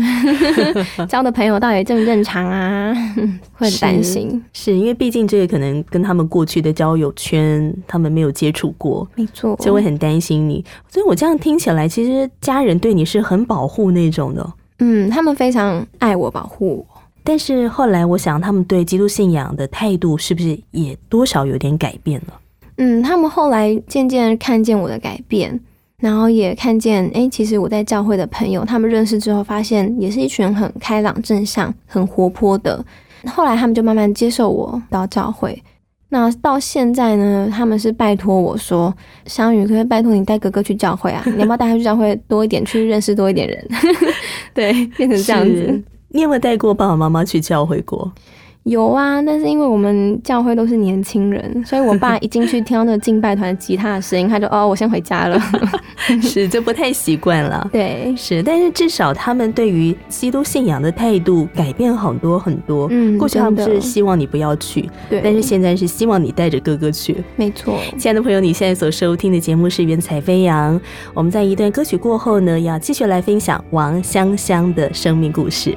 [1.10, 2.94] 交的朋友到底正不正常啊？
[3.58, 10.64] 会很担心，是因为毕竟这个可能跟他们过去的交友圈，他们没有接触过，没错，就会很担心你。
[10.88, 17.02] 所以我这样听起来，其实家人对你是很保护那种的，嗯，他们非常爱我，保护我。
[17.24, 22.34] 但是后来，我想他们对基督信仰的态度是不是也多少有点改变了？
[22.78, 25.60] 嗯，他们后来渐渐看见我的改变，
[25.98, 32.84] 然后也看见，哎，其实我在教会的朋友，他们认识之后，发现也是一群很开朗、正向、很活泼的。
[33.28, 35.62] 后来他们就慢慢接受我到教会。
[36.10, 38.94] 那到现在呢，他们是拜托我说
[39.26, 41.24] ：“香宇，可以拜托你带哥哥去教会啊？
[41.26, 43.68] 你要不要带他去教会多一点，去认识多一点人？”
[44.54, 45.82] 对，变成这样子。
[46.10, 48.12] 你有没有带过爸爸妈妈去教会过？
[48.64, 55.42] 有啊，但是因为我们教会都是年轻人，所以我爸 一进去听到那个敬拜团吉他的声音，他就哦，我先回家了。
[56.22, 57.68] 是，就不太习惯了。
[57.72, 62.88] 对，是，但是至少他们对于基督信仰的态度改变很多很多。
[62.92, 67.18] 嗯，过去他们是希望你不要去，对，但是现在是希望你带着哥哥去。
[67.36, 70.80] 没错，亲爱的朋友，你现在所收听的节目是《云彩飞扬》，
[71.16, 75.76] 我们在一段歌曲过后呢，要继续来分享王香香的生命故事。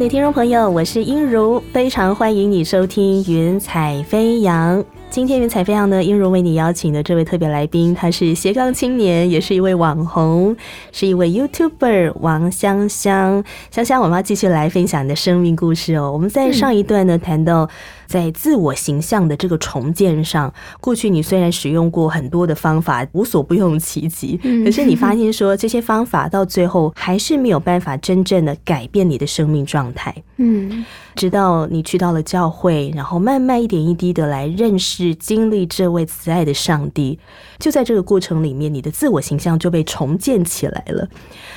[0.00, 4.78] 的听众朋友，我是音如，非常欢迎你收听《云彩飞扬》。
[5.10, 10.56] 今天《云彩飞扬》呢，音如为你邀请的这位特别来宾，他是斜杠青年，也是一位网红，
[10.90, 13.44] 是一位 YouTuber 王香香。
[13.70, 16.10] 香香，我们要继续来分享你的生命故事哦。
[16.10, 17.68] 我们在上一段呢谈到。
[18.10, 30.12] 在自我形象的这个重建上，过去你虽然使用过很多的方法，无所不用其极，可是你发现说这些方法到最后还是没有办法真正的改变你的生命状态。
[30.38, 37.16] 嗯，直到你去到了教会，然后慢慢一点一滴的来认识、经历这位慈爱的上帝，
[37.60, 41.06] 就在这个过程里面，你的自我形象就被重建起来了。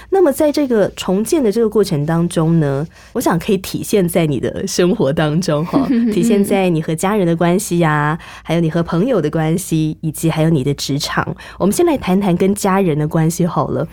[0.10, 11.36] 那么，在这个重建的这个过程当中呢，我想可以体现在你的生活当中哈， 体现在你和家人的关系呀，还有你和朋友的关系，以及还有你的职场。
[11.58, 13.88] 我们先来谈谈跟家人的关系好了。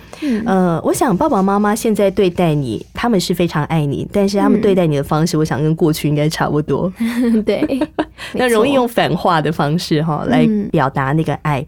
[0.45, 6.93] 呃，我想爸爸妈妈现在对待你，他们是非常爱你，但是他们对待你的方式，我想跟过去应该差不多。
[7.47, 7.65] 对，
[8.35, 11.65] 那容易用反话的方式哈来表达那个爱。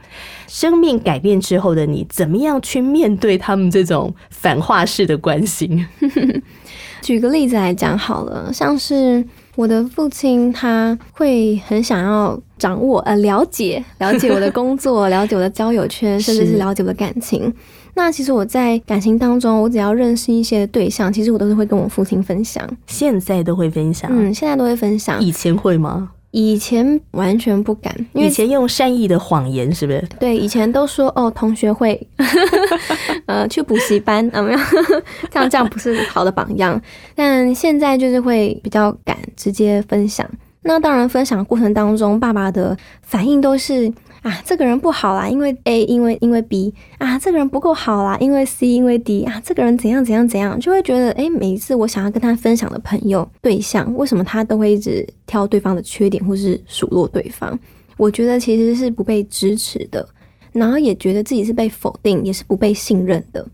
[0.46, 5.86] 生命改变之后的你，怎么样去面对他们这种反话式的关心？
[7.02, 9.24] 举个例子来讲好了，像是
[9.56, 17.52] 我的父亲，他会很想要掌握、呃了解、了解我的工作， 了解我的交友圈，甚至是了解我的感情。
[17.94, 22.64] 那其实我在感情当中，我只要认识一些对象，其实我都是会跟我父亲分享。
[22.86, 25.20] 现在都会分享，嗯，现在都会分享。
[25.20, 26.10] 以前会吗？
[26.32, 30.02] 以前完全不敢，因为以前用善意的谎言，是不是？
[30.18, 32.04] 对，以前都说哦，同学会，
[33.26, 34.58] 呃，去补习班，有没有？
[35.30, 36.80] 这样这样不是好的榜样。
[37.14, 40.28] 但现在就是会比较敢直接分享。
[40.62, 57.58] 那当然，分享的过程当中，爸爸的反应都是啊，这个人不好啦，因为 A，因为因为 B 啊，这个人不够好啦，因为 C，因为 D 啊，这个人怎样怎样怎样，就会觉得诶，每一次我想要跟他分享的朋友对象，为什么他都会一直挑对方的缺点，或是数落对方？
[57.96, 60.08] 我觉得其实是不被支持的，
[60.52, 63.44] 然后也觉得自己是被否定，也是不被信任的。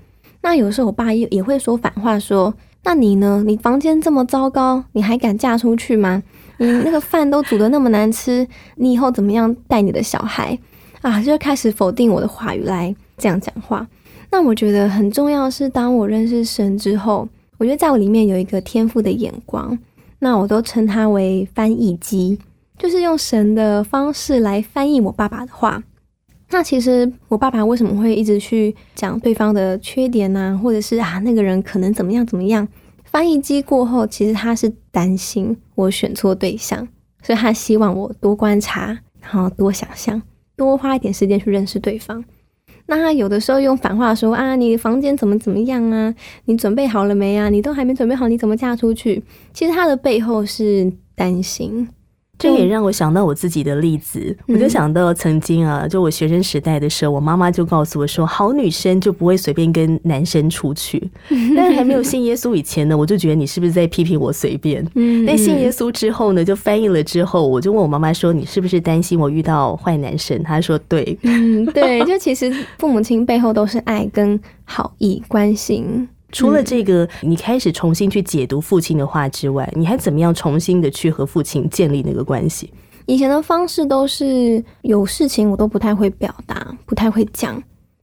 [0.43, 2.53] 那有时候我爸也也会说反话说，
[2.85, 3.43] 那你呢？
[3.47, 6.23] 你房间这么糟糕，你还敢嫁出去吗？
[6.59, 10.59] 你那个饭都煮的那么难吃，你以后怎么样带你的小孩
[11.01, 11.23] 啊？
[11.23, 13.87] 就开始否定我的话语来这样讲话。
[14.31, 19.79] 那我觉得很重要是，当我认识神之后，我觉得在我里面有一个天赋的眼光，
[20.19, 22.39] 那我都称它为翻译机，
[22.77, 25.83] 就是用神的方式来翻译我爸爸的话。
[26.51, 32.67] 那其实我爸爸为什么会一直去讲对方的缺点呢、或者是啊那个人可能怎么样怎么样？
[33.19, 36.87] 翻译机过后，其实他是担心我选错对象，
[37.21, 40.23] 所以他希望我多观察，然后多想象，
[40.57, 42.25] 多花一点时间去认识对方。
[42.87, 46.15] 那他有的时候用反话说啊，你房间怎么怎么样啊？
[46.45, 47.49] 你准备好了没啊？
[47.49, 49.21] 你都还没准备好，你怎么嫁出去？
[49.53, 51.89] 其实他的背后是担心，
[52.39, 61.11] 这也让我想到我自己的例子，我就想到曾经啊，就我学生时代的时候，我妈妈就告诉我说，好女生就不会随便跟男生出去。
[61.57, 64.87] 但是还没有信耶稣以前呢，我就觉得你是不是在批评我随便？
[64.95, 70.43] 嗯但信耶稣之后呢，就翻译了之后，我就问我妈妈说，你是不是担心我遇到坏男生？
[70.43, 71.19] 她说对。
[71.23, 76.09] 嗯，对，就其实父母亲背后都是爱跟好意、关心。
[76.31, 82.73] 除了这个，你开始重新去解读父亲的话之外，你还怎么样重新的去和父亲建立那个关系？
[83.07, 87.63] 以前的方式都是有事情我都不太会表达，不太会讲。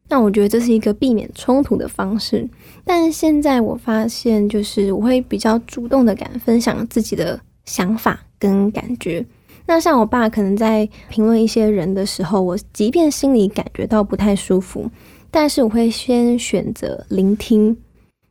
[0.10, 2.48] 那我觉得这是一个避免冲突的方式。
[2.84, 9.24] 但是现在我发现，就是我会比较主动的敢分享自己的想法跟感觉。
[9.68, 14.90] 那像我爸可能在评论一些人的时候，我即便心里感觉到不太舒服，
[15.30, 17.76] 但是我会先选择聆听。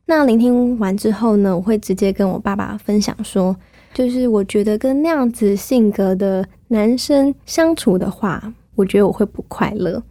[0.07, 3.55] 那聆听完之后呢，我会直接跟我爸爸分享说，
[3.93, 10.01] 就是我觉得跟那样子性格的男生相处的话，我觉得我会不快乐。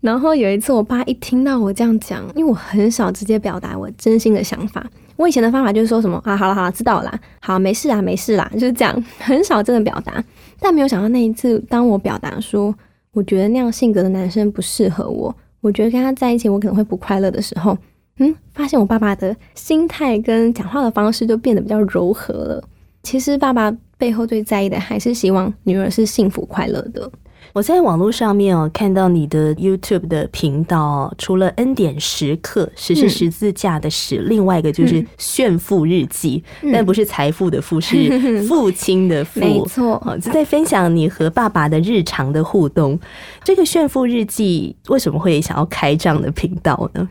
[0.00, 4.86] 然后有一次，我爸一听到我这样讲，因为我很少直接表达我真心的想法。
[5.16, 10.22] 我以前的方法就是说什么啊，好了好了，知道了啦，好没事啊没事啦，就是这样，很少真的表达。
[10.60, 12.72] 但没有想到那一次，当我表达说
[13.12, 17.76] 我觉得那样性格的男生不适合我，我觉得跟他在一起我可能会不快乐的时候，
[18.18, 22.62] 嗯，发现我爸爸的心态跟讲话的方式就变得比较柔和了。
[23.02, 27.10] 其实爸爸背后最在意的还是希望女儿是幸福快乐的。
[27.54, 42.98] 我在网络上面哦看到你的 YouTube 的频道哦，除了恩典时刻，十是十字架的十，另外一个就是炫富日记，但不是财富的富，是 父亲的父，没错哦，就在分享你和爸爸的日常的互动。
[43.42, 47.08] 这个炫富日记为什么会想要开这样的频道呢？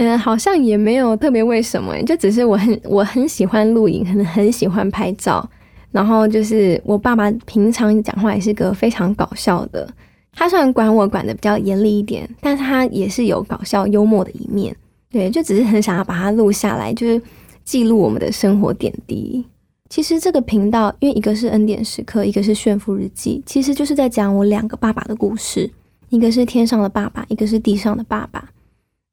[0.00, 5.44] 嗯，好像也没有特别为什么，就只是我很我很喜欢录影，很很喜欢拍照。
[5.90, 9.92] 然后就是我爸爸平常讲话也是个非常搞笑的，
[10.32, 14.76] 他虽然管我管的比较严厉一点，但是他也是有搞笑幽默的一面。
[15.10, 17.20] 对，就只是很想要把它录下来，就是
[17.64, 19.44] 记录我们的生活点滴。
[19.88, 25.68] 其实这个频道，因为一个是恩典时刻，一个是炫富日记，其实就是在讲我两个爸爸的故事，
[26.10, 28.50] 一个是天上的爸爸，一个是地上的爸爸。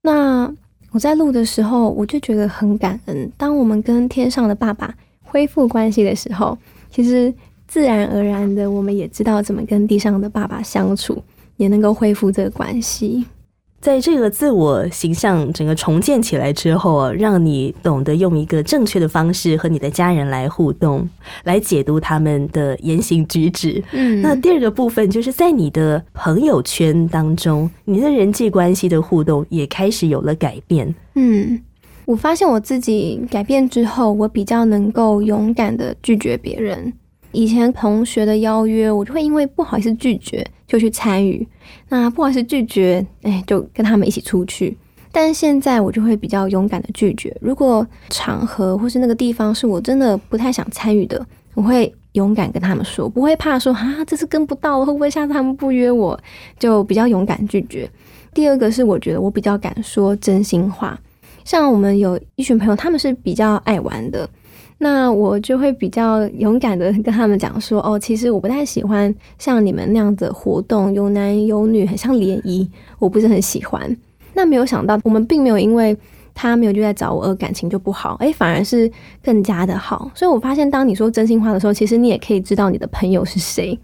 [0.03, 0.53] 那
[0.95, 3.29] 我在录的时候，我就觉得很感恩。
[3.35, 6.57] 当我们跟天上的爸爸恢复关系的时候，
[6.89, 7.33] 其实
[7.67, 11.21] 自然而然的，我们也知道怎么跟地上的爸爸相处，
[11.57, 13.25] 也能够恢复这个关系。
[13.85, 21.07] 在这个自我形象整个重建起来之后啊，让你懂得用一个正确的方式和你的家人来互动，
[21.43, 23.83] 来解读他们的言行举止。
[23.91, 30.91] 嗯那第二个部分就是在你的朋友圈当中，你的人际关系的互动也开始有了改变。
[31.13, 31.61] 嗯，
[32.05, 36.91] 我发现我自己改变之后，我比较能够勇敢的拒绝别人。
[37.33, 41.47] 以前同学的邀约，我就会因为不好意思拒绝，就去参与。
[41.89, 44.77] 那不管是拒绝，哎，就跟他们一起出去。
[45.11, 47.35] 但现在我就会比较勇敢的拒绝。
[47.39, 56.19] 如果场合或是那个地方是我真的不太想参与的，我会勇敢跟他们说，不会怕说啊，这次跟不到了，会不会下次他们不约我？
[56.59, 57.89] 就比较勇敢拒绝。
[58.33, 60.99] 第二个是我觉得我比较敢说真心话。
[61.45, 64.29] 像我们有一群朋友，他们是比较爱玩的，
[64.77, 73.95] 那我就会比较勇敢的跟他们讲说，哦，其实我不太喜欢像你们那样的活动，有男有女，很像联谊，我不是很喜欢。
[74.33, 75.95] 那没有想到，我们并没有因为
[76.33, 78.91] 他没有就在找我而感情就不好，诶，反而是
[79.23, 80.11] 更加的好。
[80.13, 83.79] 所以我发现，当你说真心话的时候，其实你也可以知道你的朋友是谁。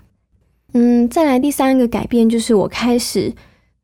[0.73, 3.32] 嗯，再来第三个改变就是我开始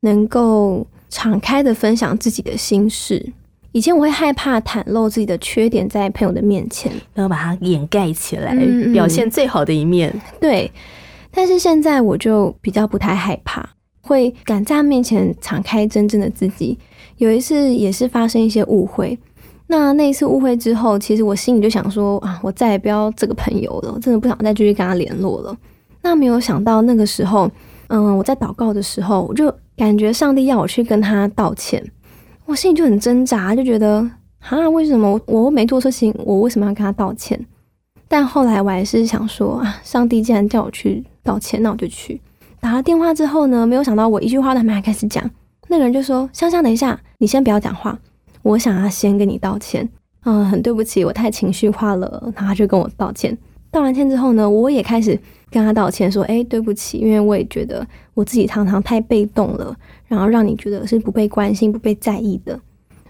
[0.00, 3.32] 能够敞开的分享自己的心事。
[3.72, 10.12] 以前我会害怕袒露自己的缺点在朋友的面前，然后把它掩盖起来，嗯嗯表现最好的一面。
[10.40, 10.70] 对。
[11.30, 13.68] 但是现在我就比较不太害怕，
[14.00, 16.76] 会敢在他面前敞开真正的自己。
[17.18, 19.16] 有一次也是发生一些误会，
[19.66, 25.56] 那那一次误会之后，其实我心里就想说啊，我再也不要这个朋友了，我真的不想再继续跟他联络了。
[26.02, 27.48] 那没有想到那个时候，
[27.88, 31.84] 嗯，我在祷告的时候，我就感觉上帝要我去跟他道歉。
[32.48, 37.38] 我心里就很挣扎，就觉得啊，为什么我我又没做错事情，我为什么要跟他道歉？
[38.08, 42.18] 但后来我还是想说啊，上帝既然叫我去道歉，那我就去。
[42.58, 45.30] 打了电话之后呢，没有想到我一句话都还没开始讲，
[45.68, 47.98] 那个人就说：“香香，等一下，你先不要讲话，
[48.40, 49.86] 我想要先跟你道歉。
[50.24, 53.36] 嗯，很对不起，我太情绪化了。”然后他就跟我道歉。
[53.70, 55.10] 道完歉之后呢，我也开始
[55.50, 59.76] 跟他道歉，说：“哎，对不起，因为我也觉得我自己常常太被动了，
[60.08, 62.58] 然后让你觉得是不被关心、不被在意的。”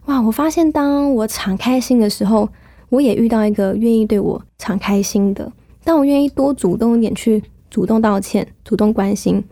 [0.04, 2.48] 哇，我发现当我敞开心的时候，
[2.90, 5.50] 我也遇到一个愿意对我敞开心的。
[5.84, 9.42] 当我愿意多主动一点去主动道歉、主动关心，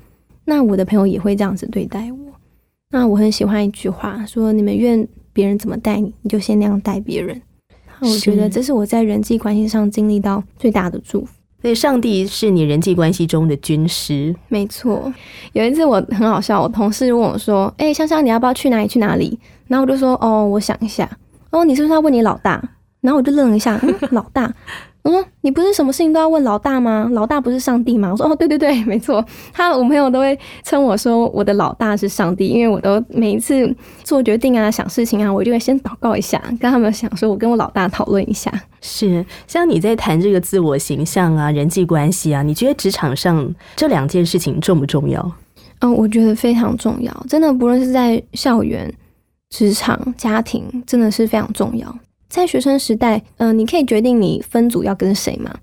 [0.44, 2.18] 那我的朋友也会这样子对待我。
[2.90, 7.40] 那我很喜欢一句话，说你们愿别人怎么待你，你就先那样待别人。
[8.01, 11.32] 那我觉得这是我在人际关系上经历到最大的祝福。
[11.62, 15.12] 所以上帝是你人际关系中的军师，没错，
[15.52, 18.86] 有一次我很好笑，我同事问我说：“哎、香香，你要不要去哪里？
[18.86, 21.11] 去哪里？”然后我就说：“哦，我想一下。”
[21.50, 22.62] 哦，你是不是要问你老大？
[23.07, 24.52] 然后我就愣了一下，嗯、老大。
[25.02, 27.09] 我说：“你不是什么事情都要问老大吗？
[27.12, 38.52] 老大不是上帝吗？”我说：“哦，对对对，没错。”他我朋友都会称我说我的老大是上帝，因为我都每一次做决定啊、想事情啊，我就会先祷告一下，跟他们想说，我跟我老大讨论一下。
[38.80, 45.32] 是像你在谈这个自我形象啊、人际关系啊，你觉得职场上这两件事情重不重要？
[45.78, 48.92] 嗯，我觉得非常重要，真的，不论是在校园、
[49.50, 51.96] 职场、家庭，真的是非常重要。
[52.29, 55.55] 在学生时代，嗯、你可以决定你分组要跟谁嘛，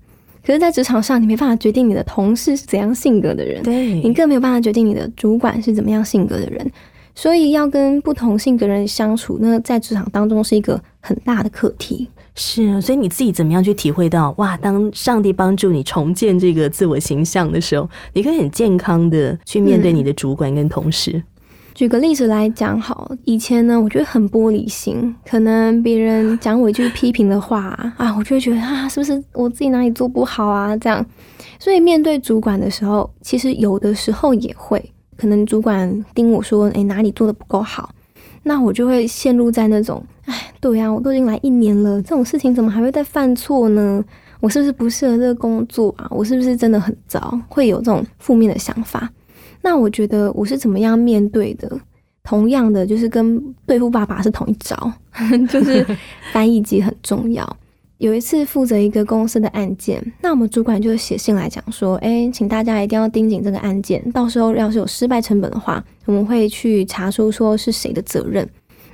[0.44, 6.70] 可是，在职场上，你没办法决定你的同事是怎样性格的人，对你更没有办法决定你的主管是怎么样性格的人，
[7.14, 12.08] 所以要跟不同性格的人相处，那在职场当中是一个很大的课题。
[12.34, 14.56] 是啊，所以你自己怎么样去体会到哇？
[14.56, 21.22] 当上帝帮助你重建这个自我形象的时候，你可以很健康的去面对你的主管跟同事。
[21.74, 30.76] 举个例子来讲，好，以前呢，我觉得很玻璃心，可能别人讲我一句批评的话啊，我就会觉得啊，是不是我自己哪里做不好啊？
[30.76, 31.04] 这样，
[31.58, 34.80] 所以面对主管的时候，其实有的时候也会，
[35.16, 37.90] 可能主管盯我说，诶，哪里做的不够好，
[38.44, 44.04] 那我就会陷入在那种，哎，对呀、我都已经来一年了，这种事情怎么还会再犯错呢？
[44.38, 46.06] 我是不是不适合这个工作啊？
[46.10, 47.36] 我是不是真的很糟？
[47.48, 49.10] 会有这种负面的想法。
[49.64, 51.80] 那我觉得我是怎么样面对的？
[52.22, 54.92] 同样的，就是跟对付爸爸是同一招，
[55.48, 55.84] 就是
[56.32, 57.56] 翻译机很重要。
[57.98, 68.46] 有一次负责一个公司的案件，那我们主管就写信来讲说，哎，请大家一定要盯紧这个案件，到时候要是有失败成本的话，我们会去查出说是谁的责任。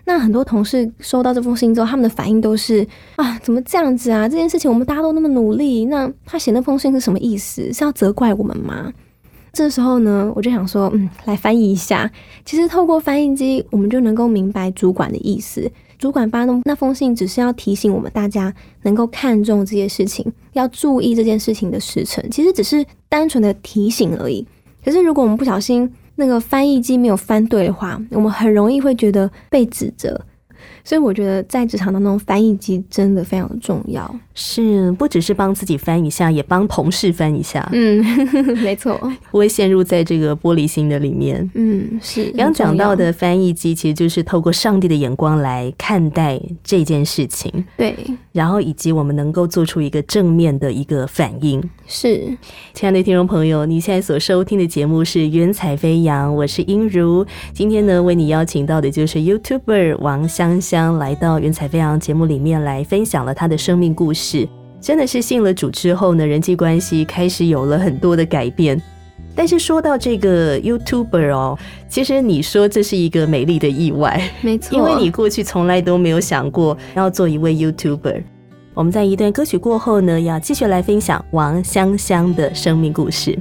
[0.05, 4.29] 那很多同事收到这封信之后，他们的反应都是啊，怎么这样子啊？
[4.29, 7.73] 这件事情我们大家都那么努力，那他写那封信是什么意思？
[7.73, 8.93] 是要责怪我们吗？
[9.53, 12.11] 这时候呢，我就想说，嗯，来翻译一下。
[12.45, 15.71] 其实透过翻译机，我们就能够明白主管的意思。
[15.99, 22.25] 主管发那那封信，只是要提醒我们大家能够看重这件事情，要注意这件事情的时程。
[22.31, 24.47] 其实只是单纯的提醒而已。
[24.83, 30.19] 可是如果我们不小心那个翻译机没有翻对的话，我们很容易会觉得被指责。
[30.91, 34.13] 所以我觉得在职场当中，翻译机真的非常的重要。
[34.35, 38.05] 是不只是帮自己翻一下，也帮同事翻一下，嗯，
[38.61, 38.99] 没错。
[39.31, 41.49] 不会陷入在这个玻璃心的里面。
[41.55, 42.33] 嗯，是。
[42.33, 47.95] 刚讲到的翻译机，其实就是透过上帝的眼光来看待这件事情，对，
[48.33, 51.63] 然后以及我们能够做出一个正面的一个反应。
[51.87, 52.37] 是。
[52.75, 57.25] 亲爱的听众朋友，你现在所收听的节目是《云彩飞扬》，我是英如。
[57.55, 64.49] 今天呢，为你邀请到的就是 YouTuber 王香香，来到《云彩飞扬》节目里面来分享了他的生命故事。
[64.81, 68.81] 真的是信了主之后呢，人际关系开始有了很多的改变。
[69.35, 71.59] 但是说到这个 YouTuber 哦，
[71.89, 78.23] 其实你说这是一个美丽的意外，没错，因为你过去从来都没有想过要做一位 YouTuber。
[78.75, 83.39] 我们在一段歌曲过后呢，要继续来分享王香香的生命故事。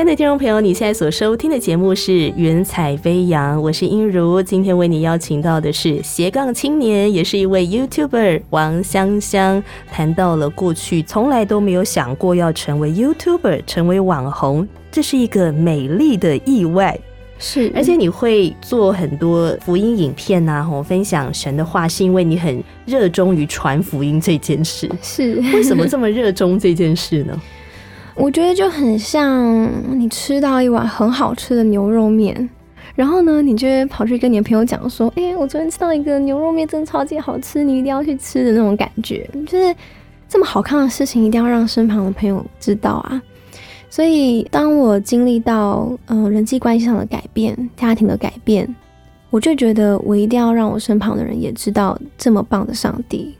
[0.00, 4.42] 亲爱的听众朋友，你现在所收听的节目是《云彩飞扬》，我是音如。
[4.42, 16.98] 今天为你邀请到的是斜杠青年，也是一位 YouTuber 王香香，谈到了过去从来都没有想过要成为 YouTuber，成为网红，这是一个美丽的意外。
[17.38, 24.90] 是，而且你会做很多福音影片呐、吼分享神的话，是因为你很热衷于传福音这件事。
[25.02, 27.38] 是为什么这么热衷这件事呢？
[28.20, 29.66] 我觉得就很像
[29.98, 32.50] 你吃到一碗很好吃的牛肉面，
[32.94, 39.74] 然后呢，你就跑去跟你的朋友讲说：“哎、我昨天吃到一个牛肉面，真的超级好吃，你一定要去吃的那种感觉。”就是
[40.28, 43.22] 这么好看的事情，一定要让身旁的朋友知道啊。
[43.88, 48.68] 所以，当我经历到嗯、人际关系上的改变、家庭的改变，
[49.30, 53.34] 我就觉得我一定要让我身旁的人也知道这么棒的上帝。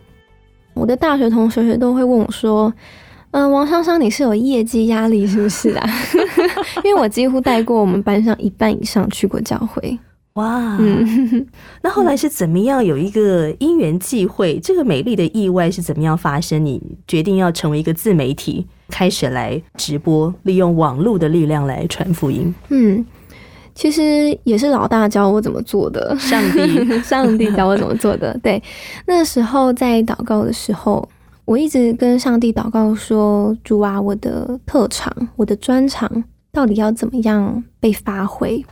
[0.72, 2.72] 我的大学同学都会问我说
[3.33, 5.89] ：“嗯、王双双，你是有业绩压力是不是啊？
[6.85, 9.99] 因为我几乎带过我们班上一半以上去过教会。
[10.35, 11.47] 哇，嗯，
[11.83, 14.59] 那后来是怎么样有一个因缘际会？
[14.61, 16.64] 这个美丽的意外是怎么样发生？
[16.64, 22.55] 你决定要成为一个自媒体，开始来直播，利用网络的力量来传福音。
[22.68, 23.05] 嗯，
[23.74, 28.37] 其实也是老大教我怎么做的，上帝 上帝教我怎么做的。
[28.41, 28.62] 对，
[29.07, 31.07] 那时候在祷告的时候，
[31.51, 36.22] 我一直跟上帝祷告说：“主啊，我的特长，我的专长，
[36.53, 38.64] 到底要怎么样被发挥？”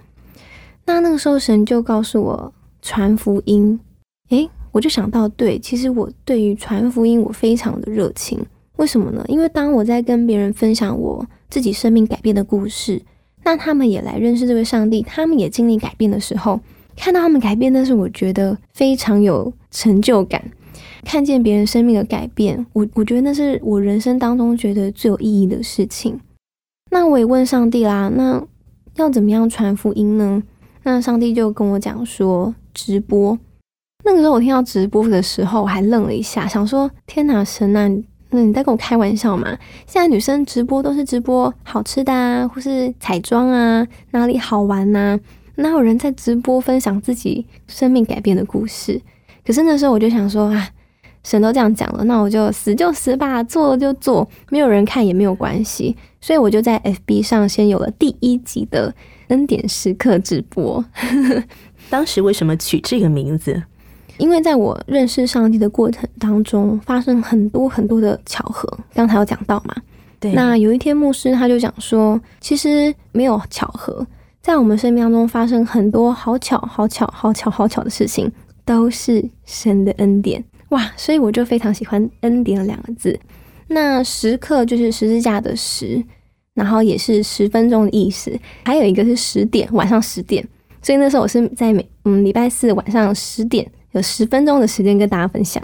[0.87, 3.81] 那那个时候，神就告诉我传福音。
[4.29, 8.39] 诶，我就想到，对，其实我对于传福音我非常的热情。
[8.77, 9.25] 为什么呢？
[9.27, 13.03] 因为当我在跟别人分享我自己生命改变的故事，
[13.43, 16.61] 那他们也来认识这位上帝，他们也经历改变的时候，
[16.97, 20.41] 看到他们改变，那是我觉得非常有成就感。
[21.05, 26.19] 看见别人生命的改变，我我觉得那是我人生当中觉得最有意义的事情。
[26.91, 28.43] 那我也问上帝啦，那
[28.97, 30.43] 要怎么样传福音呢？
[30.85, 33.39] 那上帝就跟我讲说直播。
[34.05, 37.91] 那个时候我听到直播的时候，我还愣了一下，想说天哪，神啊，
[38.31, 39.47] 那你在跟我开玩笑吗？
[39.87, 45.19] 现在女生直播都是直播好吃的啊，或是彩妆啊，哪里好玩呐、
[45.57, 49.01] 哪有人在直播分享自己生命改变的故事？
[49.45, 50.69] 可是那时候我就想说啊，
[51.29, 55.95] 神都这样讲了，那我就死就死吧，做了就做，没有人看也没有关系。
[56.23, 58.95] 所以我就在 FB 上先有了第一集的
[59.27, 60.83] 恩典时刻直播。
[61.91, 63.63] 当时为什么取这个名字？
[64.17, 68.67] 因为在我认识上帝的过程当中，发生很多很多的巧合。
[68.95, 69.77] 刚才有讲到嘛，
[70.19, 74.07] 对那有一天牧师他就讲说，其实没有巧合，
[74.41, 78.33] 在我们生命当中发生很多好巧、好巧、好巧、好巧的事情，
[78.65, 80.93] 都是神的恩典哇！
[80.97, 83.19] 所以我就非常喜欢“恩典”两个字。
[83.69, 86.03] 那时刻就是十字架的十，
[86.55, 90.47] 然后也是十分钟的意思，还有一个是十点，晚上十点。
[90.81, 95.63] 所以那时候我是在每嗯礼拜四晚上十点有十分钟的时间跟大家分享。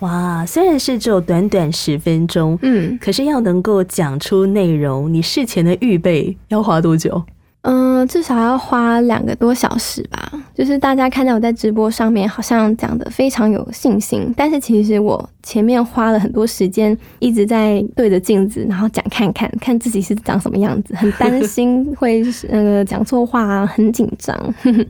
[0.00, 7.22] 哇，虽然是只有短短十分钟，嗯可是要能够讲出内容，你事前的预备要花多久？
[7.64, 10.30] 嗯、呃至少要花两个多小时吧。
[10.54, 24.54] 就是大家看到我在直播上面好像讲的非常有信心，但是其实我前面花了很多时间，一直在对着镜子，然后讲看看看自己是长什么样子，很担 心会那个讲错话啊，很紧张。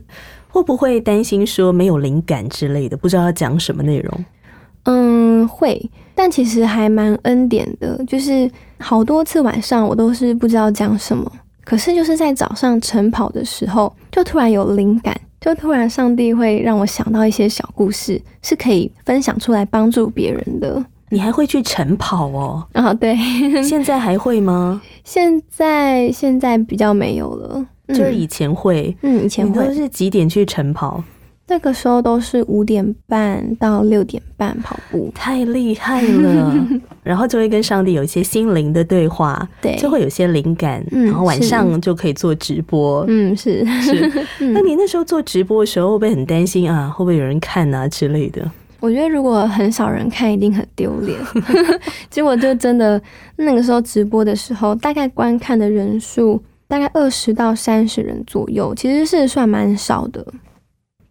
[0.49, 4.25] 会不会担心说没有灵感之类的，不知道要讲什么内容？
[4.83, 8.49] 嗯，会，但其实还蛮恩典的，就是
[8.79, 11.29] 好多次晚上我都是不知道讲什么，
[11.65, 20.81] 可是就是在早上晨跑的时候，就突然有灵感，就突然上帝会让我想到一些小故事，是可以分享出来帮助别人的。
[21.09, 22.65] 你还会去晨跑哦？
[22.73, 23.15] 啊，对，
[23.61, 24.81] 现在还会吗？
[25.03, 28.95] 现在现在比较没有了，嗯就是以前会。
[29.01, 31.03] 嗯以前你都会，是几点去晨跑？
[31.47, 36.67] 那个时候都是五点半到六点半跑步，太厉害了！
[37.03, 43.05] 然后就会跟上帝有一些心灵的对话，对，就会有些灵感，嗯然后晚上就可以做直播。
[43.07, 46.89] 嗯是是，嗯 那你那时候做直播的时候，会不会很担心啊？
[46.89, 48.49] 会不会有人看啊之类的？
[48.79, 51.17] 我觉得如果很少人看，一定很丢脸。
[52.09, 52.99] 结果就真的
[53.37, 60.25] 那个时候直播的时候，大概观看的人数大概二十到三十人左右，其实是算蛮少的。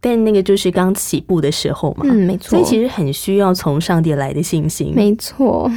[0.04, 2.50] 但那个就是刚起步的时候嘛，嗯，没错。
[2.50, 4.92] 所以其实很需要从上帝来的信心。
[4.94, 5.70] 没错。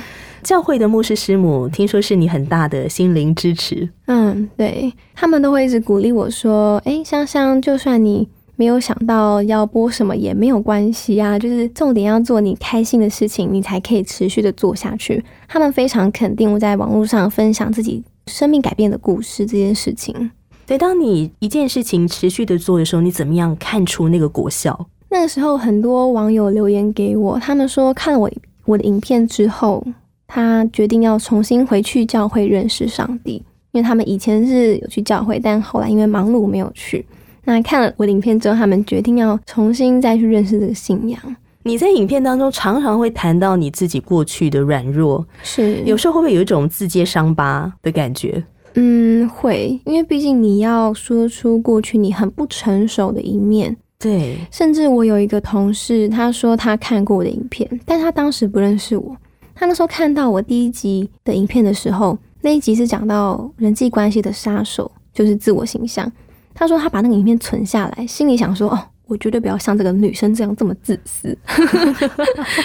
[0.44, 3.88] 教会的牧师师母，听说是你很大的心灵支持。
[4.08, 20.32] 嗯，对他们都会一直鼓励我说：“哎，香香，就算你没有想到要播什么也没有关系啊，就是重点要做你开心的事情，你才可以持续的做下去。”他们非常肯定我在网络上分享自己生命改变的故事这件事情。
[20.68, 24.78] 对，当你一件事情持续的做的时候，你怎么样看出那个果效？
[25.10, 28.30] 那个时候，很多网友留言给我，他们说看了我
[28.66, 29.82] 我的影片之后，
[30.28, 33.36] 他决定要重新回去教会认识上帝，
[33.72, 37.06] 因为他们以前是有去教会，但后来因为忙碌没有去。
[37.46, 41.18] 那看了我的影片之后，他们决定要重新再去认识这个信仰。
[41.64, 48.44] 你在影片当中常常会谈到你自己过去的软弱，是有时候会不会有一种自揭伤疤的感觉？
[48.80, 53.76] 嗯，会，因为毕竟你要说出过去你很不成熟的一面。
[53.98, 59.18] 对，甚至我有一个同事，他说他看过我的影片，但他当时不认识我。
[59.56, 66.12] 他那时候看到我第一集的影片的时候，那一集是讲到人际关系的杀手，就是自我形象。
[66.54, 71.38] 他说他把那个影片存下来，心里想说：“哦，我绝对不要像这个女生这样这么自私。”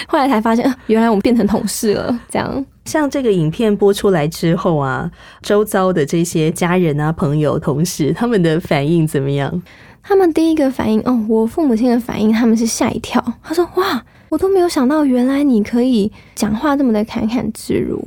[0.07, 2.19] 后来才发现，原来我们变成同事了。
[2.29, 5.09] 这样，像这个影片播出来之后啊，
[5.41, 9.61] 周遭的这些家人啊、朋友、同事，他们的反应怎么样？
[10.01, 13.23] 他们第一个反应，哦，我父母亲的反应，他们是吓一跳。
[13.41, 18.03] 他说：“哇，我都没有想到，原来你可以讲话这么的侃侃自如。”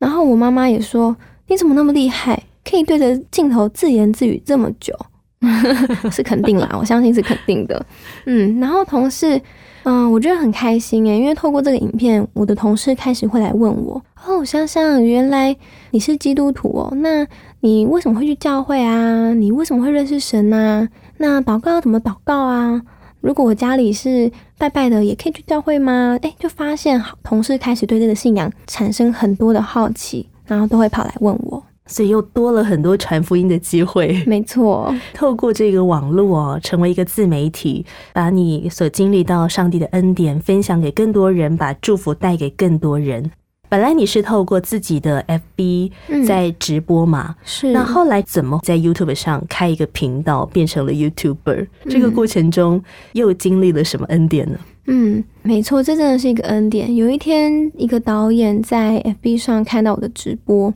[0.00, 1.16] 然后我妈妈也说
[1.46, 4.92] ：“你怎么那么厉害，可以对着镜头自言自语这么久？”
[6.10, 7.84] 是肯定啦， 我相信是肯定的。
[8.26, 9.40] 嗯，然后同事，
[9.84, 15.56] 嗯，我觉得很开心诶，因为透过这个影片，我的同事开始会来问我：“哦，香香，原来
[15.92, 17.26] 你是基督徒哦，那
[17.60, 19.32] 你为什么会去教会啊？
[19.34, 20.88] 你为什么会认识神啊？
[21.18, 22.82] 那祷告要怎么祷告啊？
[23.20, 31.62] 如果我家里是拜拜的，也可以去教会吗？”诶，就发现同事开始对这个信仰产生很多的好奇，然后都会跑来问我。
[31.88, 34.22] 所以又多了很多传福音的机会。
[34.24, 43.28] 没错，透过这个网络哦，成为一个自媒体，把你所经历到上帝的恩典分享给更多人，把祝福带给更多人。
[43.70, 45.22] 本来你是透过自己的
[45.56, 45.90] FB
[46.26, 47.70] 在直播嘛，是。
[47.72, 51.66] 那后来怎么在 YouTube 上开一个频道，变成了 YouTuber？
[51.86, 52.82] 这个过程中
[53.12, 54.58] 又经历了什么恩典呢？
[54.86, 56.96] 嗯，没错，这真的是一个恩典。
[56.96, 60.72] 有一天，一个导演在 FB 上看到我的直播。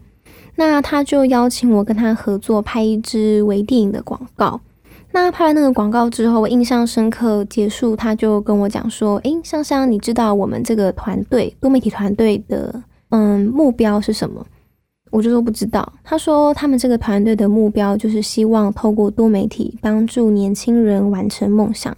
[0.57, 4.61] 那他就邀请我跟他合作拍一支微电影的广告。
[5.15, 7.45] 那拍完那个广告之后，我印象深刻。
[7.45, 14.47] 结束，他就跟我讲说：“诶，香香，你知道我们这个团队多媒体团队的嗯目标是什么？”
[15.13, 15.93] 我就说不知道。
[16.03, 21.95] 他说他们这个团队的目标就是希望透过多媒体帮助年轻人完成梦想。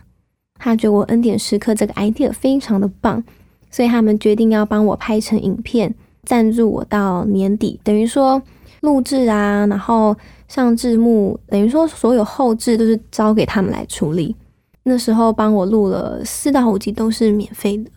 [0.58, 3.22] 他觉得我恩典时刻这个 idea 非常的棒，
[3.70, 5.94] 所以他们决定要帮我拍成影片。
[6.24, 8.40] 赞助我到年底，等于说
[8.80, 10.16] 录制啊，然后
[10.48, 14.34] 上字幕，等于说所有后置都是交给他们来处理。
[14.82, 17.90] 那时候帮我录了四到五集都是免费的，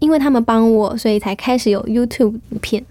[0.00, 2.84] 因为他们帮我，所以才开始有 YouTube 影片。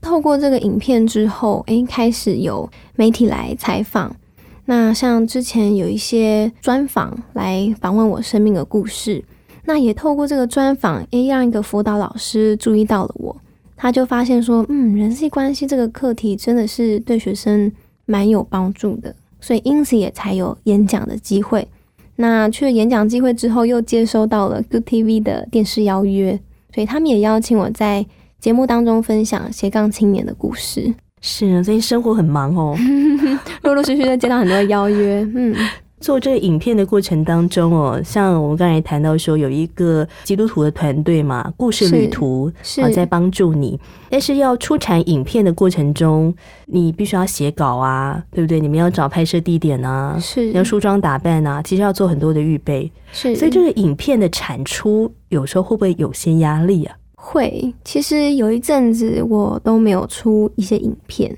[0.00, 4.16] 透过这个影片之后，诶，开始有媒体来采访。
[4.64, 9.22] 那像之前有一些专访来访问我生命的故事，
[9.64, 13.36] 那也透过这个专访，诶，让一个辅导老师注意到了我。
[13.76, 17.70] 他就发现说，嗯，人际关系这个课题真的是对学生
[18.06, 21.68] 蛮有帮助的，所以因此也才有演讲的机会。
[22.16, 26.40] 那去了演讲机会之后，又接收到了 Good TV 的电视邀约，
[26.74, 28.06] 所以他们也邀请我在
[28.40, 30.94] 节目当中分享斜杠青年的故事。
[31.20, 32.74] 是啊，最近生活很忙哦，
[33.62, 35.54] 陆陆续续的接到很多邀约，嗯。
[35.98, 43.80] 做这个影片的过程当中哦，像我们刚才谈到说，有一个基督徒的团队嘛，故事旅途啊，在帮助你。
[44.10, 46.32] 但是要出产影片的过程中，
[46.66, 48.60] 你必须要写稿啊，对不对？
[48.60, 52.90] 你们要找拍摄地点啊，是要梳妆打扮啊，其实要做很多的预备。
[53.12, 56.94] 是，所以这个影片的产出有时候会不会有些压力啊？
[57.14, 61.36] 会，其实有一阵子我都没有出一些影片，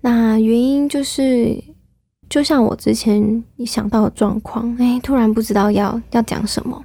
[0.00, 1.62] 那原因就是。
[2.30, 6.80] 就像我之前一想到的状况，哎，突然不知道要要讲什么。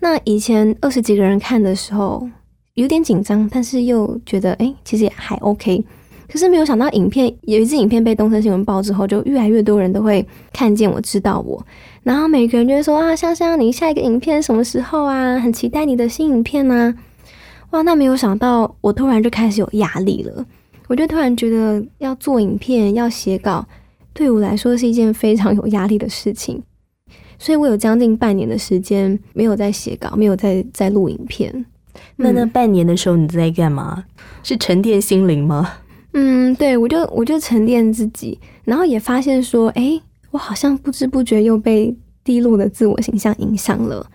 [0.00, 2.28] 那以前二十几个人看的时候，
[2.74, 5.84] 有点紧张，但是又觉得哎，其实也还 OK。
[6.28, 11.64] 可是没有想到，影片有一支影片被东森新闻报之后，就越来越多人都会看见我知道我，
[12.02, 15.38] 然后每个人就会说啊，香香，你下一个影片什么时候啊？
[15.38, 16.92] 很期待你的新影片呢。
[17.70, 20.44] 哇，那没有想到，我突然就开始有压力了。
[20.88, 23.64] 我就突然觉得要做影片，要写稿。
[24.14, 26.62] 对我来说是一件非常有压力的事情，
[27.38, 31.64] 所以我有将近半年的时间没有在写稿，没有在在录影片。
[32.16, 34.04] 那那半年的时候你在干嘛？
[34.42, 35.72] 是沉淀心灵吗？
[36.12, 40.00] 嗯，对，我就我就沉淀自己，然后也发现说，哎，
[40.30, 44.06] 我好像不知不觉又被低落的自我形象影响了。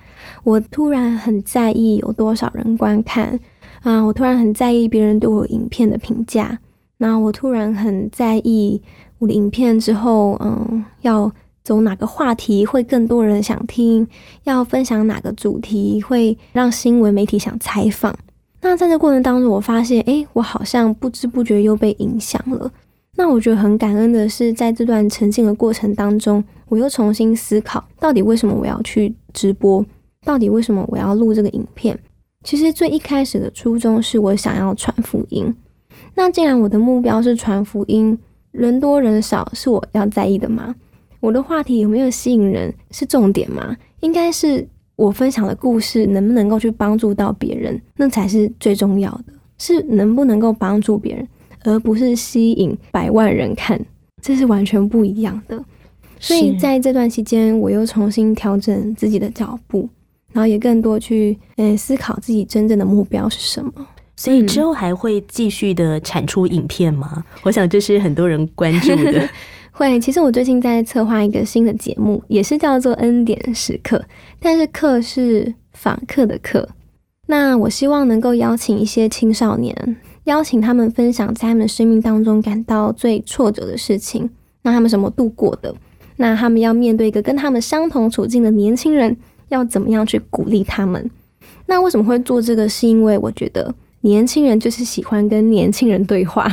[0.43, 3.39] 我突然很在意有多少人观看
[3.81, 6.59] 啊，我突然很在意别人对我影片的评价。
[6.99, 8.81] 那我突然很在意
[9.19, 11.31] 我的影片之后，嗯，要
[11.63, 14.07] 走哪个话题会更多人想听，
[14.43, 18.15] 要分享哪个主题会让新闻媒体想采访。
[18.61, 22.71] 那在这过程当中，我发现，诶，我好像不知不觉又被影响了。
[23.15, 29.83] 那我觉得很感恩的是，在这段沉浸的过程当中，我又重新思考，到底为什么我要去直播，
[30.23, 31.97] 到底为什么我要录这个影片。
[32.43, 35.55] 其实最一开始的初衷是我想要传福音。
[36.13, 38.17] 那既然我的目标是传福音，
[38.57, 40.73] 人多人少是我要在意的吗？
[41.19, 43.77] 我的话题有没有吸引人是重点吗？
[44.01, 51.27] 应该是我分享的故事能不能够去帮助到别人，那才是最重要的，是能不能够帮助别人，
[51.63, 53.79] 而不是吸引百万人看，
[54.21, 55.63] 这是完全不一样的。
[56.19, 59.87] 所以在这段期间，我又重新调整自己的脚步，
[60.31, 63.71] 然后也更多去嗯思考自己真正的目标是什么。
[64.17, 67.23] 所以之后还会继续的产出影片吗？
[67.43, 69.29] 我想这是很多人关注的。
[69.71, 73.97] 会，其实我最近在策划一个新的节目，也是叫做《恩典时刻》，
[74.39, 76.67] 但是“课”是访客的“课”。
[77.29, 84.27] 那我希望能够邀请一些青少年，邀请他们分享在他们生命当中感到最挫折的事情，
[84.63, 85.71] 那他们怎么度过的？
[86.15, 89.15] 那他们要面对一个跟他们相同处境的年轻人，
[89.49, 91.07] 要怎么样去鼓励他们？
[91.67, 92.67] 那为什么会做这个？
[92.67, 93.75] 是因为我觉得。
[94.07, 96.47] 年轻人就是喜欢跟年轻人对话，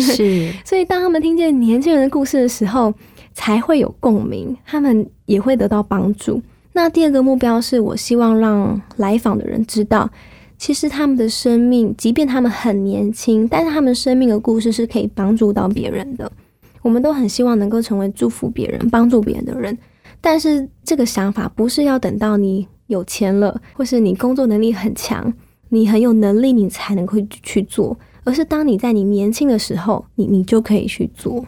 [0.00, 2.94] 是， 所以当他们听见年轻人的故事的时候，
[3.34, 6.40] 才会有共鸣，他们也会得到帮助。
[6.72, 10.10] 那第二个目标是我希望让来访的人知道，
[10.56, 16.32] 其实他们的生命，即便他们很年轻，但是他们生命的故事是可以帮助到别人的。
[16.80, 19.76] 我们都很希望能够成为祝福别人、帮助别人的人，
[20.22, 25.30] 但是这个想法不是要等到你有钱了，或是你工作能力很强。
[25.74, 31.44] 你很有能力，你才能会去做，而是当你在你年轻的时候，你你就可以去做。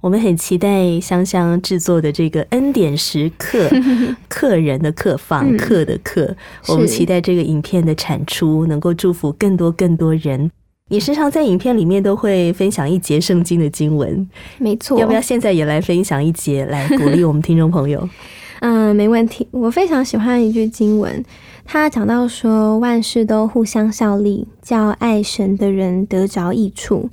[0.00, 3.68] 我们很期待香香制作的这个恩典时刻，
[4.28, 6.34] 客人的客，访客的客。
[6.68, 10.50] 我们期待这个影片的产出，能够祝福更多更多人。
[10.88, 14.26] 你时常在影片里面都会分享一节圣经的经文，
[14.58, 14.98] 没错。
[14.98, 18.08] 要不要现在也来分享一节，来鼓励我们听众朋友？
[18.60, 19.46] 嗯，没问题。
[19.50, 21.24] 我非常喜欢一句经文。
[21.72, 27.08] 他讲到说，万事都互相效力，叫爱神的人得着益处。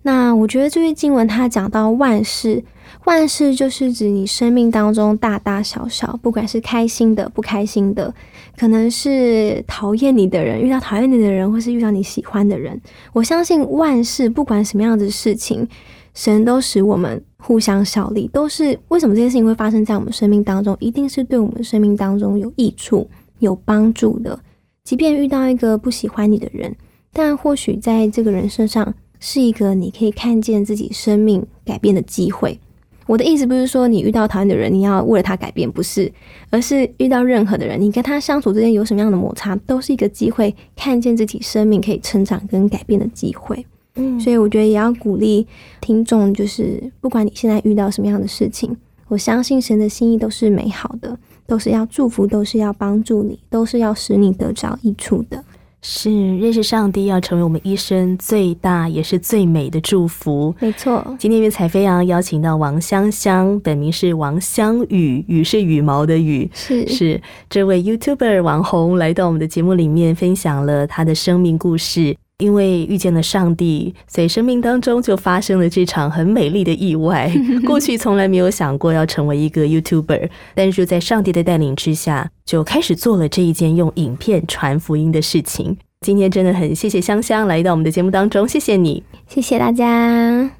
[0.00, 2.64] 那我觉得这句经文，他讲到万事，
[3.04, 8.14] 万事就是指你生命当中大大小小，不管是开心的、不开心的，
[8.56, 12.80] 可能是讨厌你的人遇到讨厌你的人，或是遇到你喜欢的人。
[13.12, 15.68] 我相信万事不管什么样的事情，
[16.14, 23.06] 神都使我们互相效力，都是为什么这件事情会发生在我们生命当中，一定是对我们生命当中有益处。
[23.40, 24.38] 有帮助的，
[24.84, 26.74] 即便遇到一个不喜欢你的人，
[27.12, 32.58] 但或许在这个人身上是一个你可以看见自己生命改变的机会。
[33.06, 36.12] 我的意思不是说你遇到讨厌的人，你要为了他改变，不是，
[36.48, 43.66] 而是遇到任何的人，你跟他相处之间有什么样的摩擦，都是一个机会，看见自己生命可以成长跟改变的机会。
[43.96, 45.44] 嗯，所以我觉得也要鼓励
[45.80, 48.76] 听众，就是不管你现在遇到什么样的事情，
[49.08, 51.18] 我相信神的心意都是美好的。
[51.50, 55.44] 都是要祝福，都是要帮助你，都是要使你得着益处的。
[55.82, 60.54] 是认识上帝，要成为我们一生最大也是最美的祝福。
[60.60, 72.16] 没错，今天云彩飞扬邀请到王香香，本名是王香雨，雨是羽毛的雨，是是这位 YouTuber 网红来到我们的节目里面，分享了他的生命故事。
[72.40, 77.30] 因为遇见了上帝，所以生命当中就发生了这场很美丽的意外。
[77.64, 85.76] 过去从来没有想过要成为一个 YouTuber，但是在上帝的带领之下，就开始做了这一件用影片传福音的事情。
[86.00, 90.59] 今天真的很谢谢香香来到我们的节目当中，谢谢你，谢谢大家。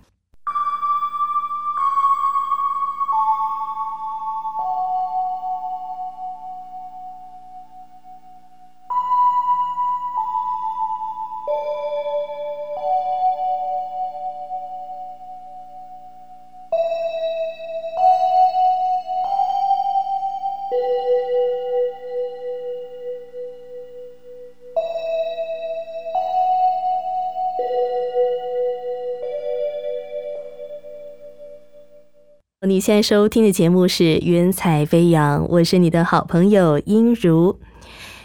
[32.80, 37.60] 现在收听的节目是《云彩飞扬》，我是你的好朋友音如。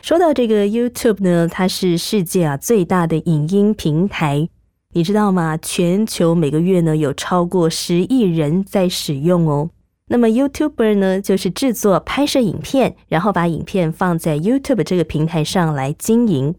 [0.02, 4.48] 说到这个 YouTube 呢，它是世界啊最大的影音平台，
[4.94, 5.58] 你知道吗？
[5.58, 9.72] 全球每个月呢有超过十亿人在使用哦。
[10.08, 16.56] 那么 YouTuber 呢，就是制作、拍摄影片，然后把影片放在 YouTube 这个平台上来经营。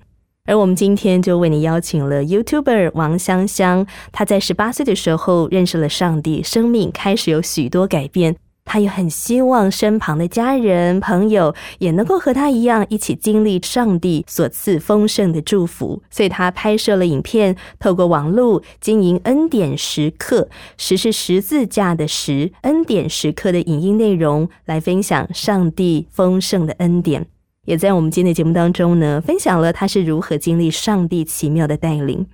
[0.47, 8.37] 而我们今天就为你邀请了 YouTuber 王香香，她在十八岁的时候认识了上帝，生命开始有许多改变。
[8.69, 16.03] 她也很希望身旁的家人朋友也能够和她一样，一起经历上帝所赐丰盛的祝福。
[16.11, 27.27] 所以她拍摄了影片，透过网络经营恩典时刻，十是十字架的十，恩典时刻的影音内容，来分享上帝丰盛的恩典。
[27.67, 32.27] 也在我们今天的节目当中呢，分享了他是如何经历上帝奇妙的带领。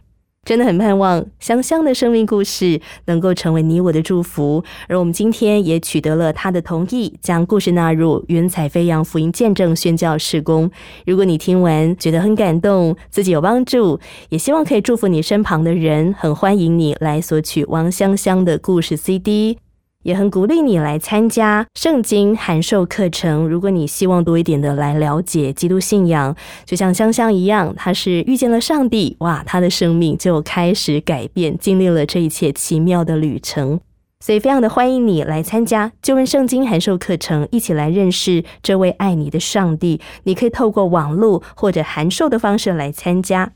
[0.44, 4.64] 真的很盼望香香的生命故事能够成为你我的祝福。
[4.88, 10.68] 而我们今天也取得了他的同意，将故事纳入云彩飞扬福音见证宣教事工。
[11.06, 19.58] 如果你听完觉得很感动，自己有帮助，也希望可以祝福你身旁的人，很欢迎你来索取王香香的故事 CD。
[20.02, 23.48] 也很鼓励你来参加圣经函授课程。
[23.48, 33.80] 如果你希望多一点的来了解基督信仰，就像香香一样，她是遇见了上帝，哇，她的生命就开始改变，经历了这一切奇妙的旅程。
[34.20, 40.00] 所以，非常的欢迎你来参加旧约圣经函授课程，一起来认识这位爱你的上帝。
[40.22, 43.50] 你可以透过网络或者函授的方式来参加。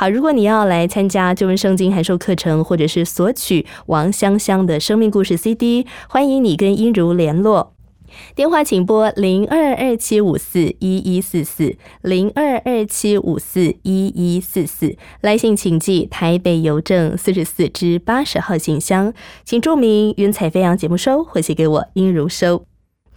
[0.00, 7.74] 好，如果你要来参加旧文圣经函授课程，或者是索取王香香的生命故事 CD，欢迎你跟音如联络。
[8.36, 14.96] 电话请拨零二二七五四一一四四零二二七五四一一四四。
[15.20, 19.12] 来信请寄台北邮政四十四支八十号信箱，
[19.44, 22.67] 请注明“云彩飞扬”节目收，或写给我音如收。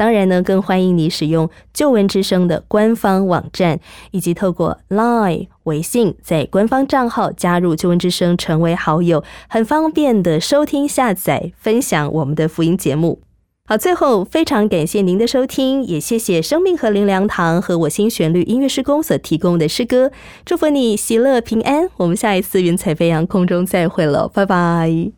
[0.02, 3.80] 当然呢，更欢迎你使用旧闻之声的官方网站，
[4.10, 13.22] 以及透过 Line、微信，在官方账号加入旧闻之声，成为好友，很方便的收听、下载、分享我们的福音节目。
[13.68, 20.12] 好，最后非常感谢您的收听，也谢谢生命和灵粮堂和我心旋律音乐施工所提供的诗歌，
[20.44, 21.88] 祝福你喜乐平安。
[21.98, 25.12] 我们下一次云彩飞扬空中再会了，拜拜。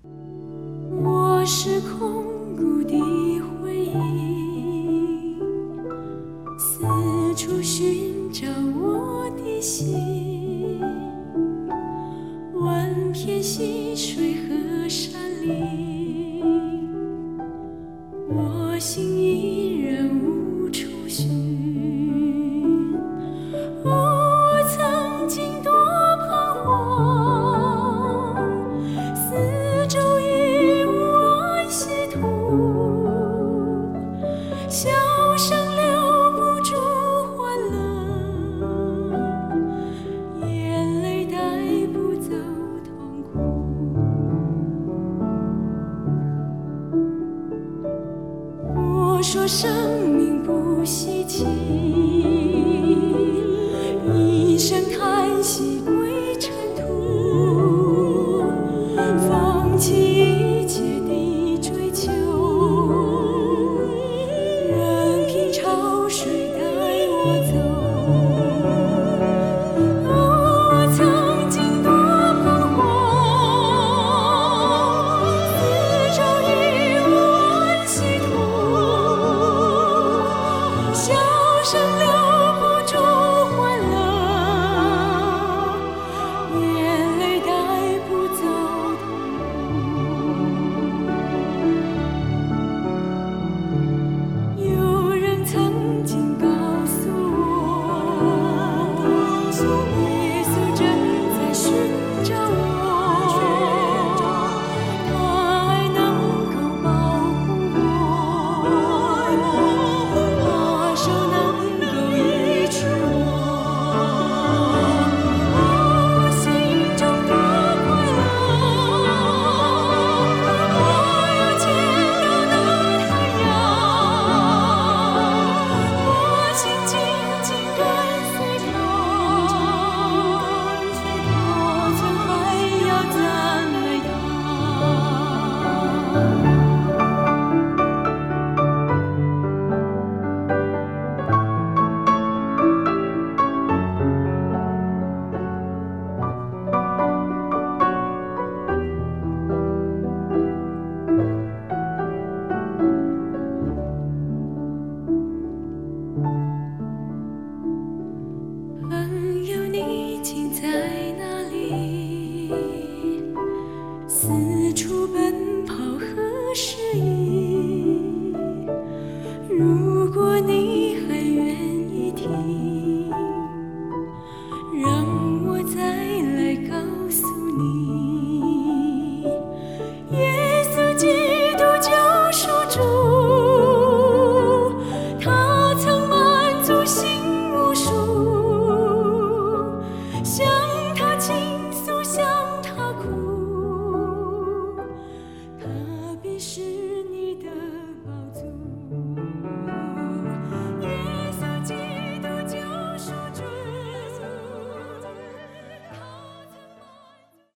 [1.02, 1.80] 我是
[7.36, 8.48] 处寻找
[8.80, 10.80] 我的心，
[12.54, 16.44] 万片溪水和山林，
[18.30, 20.08] 我心依然
[49.48, 50.03] 生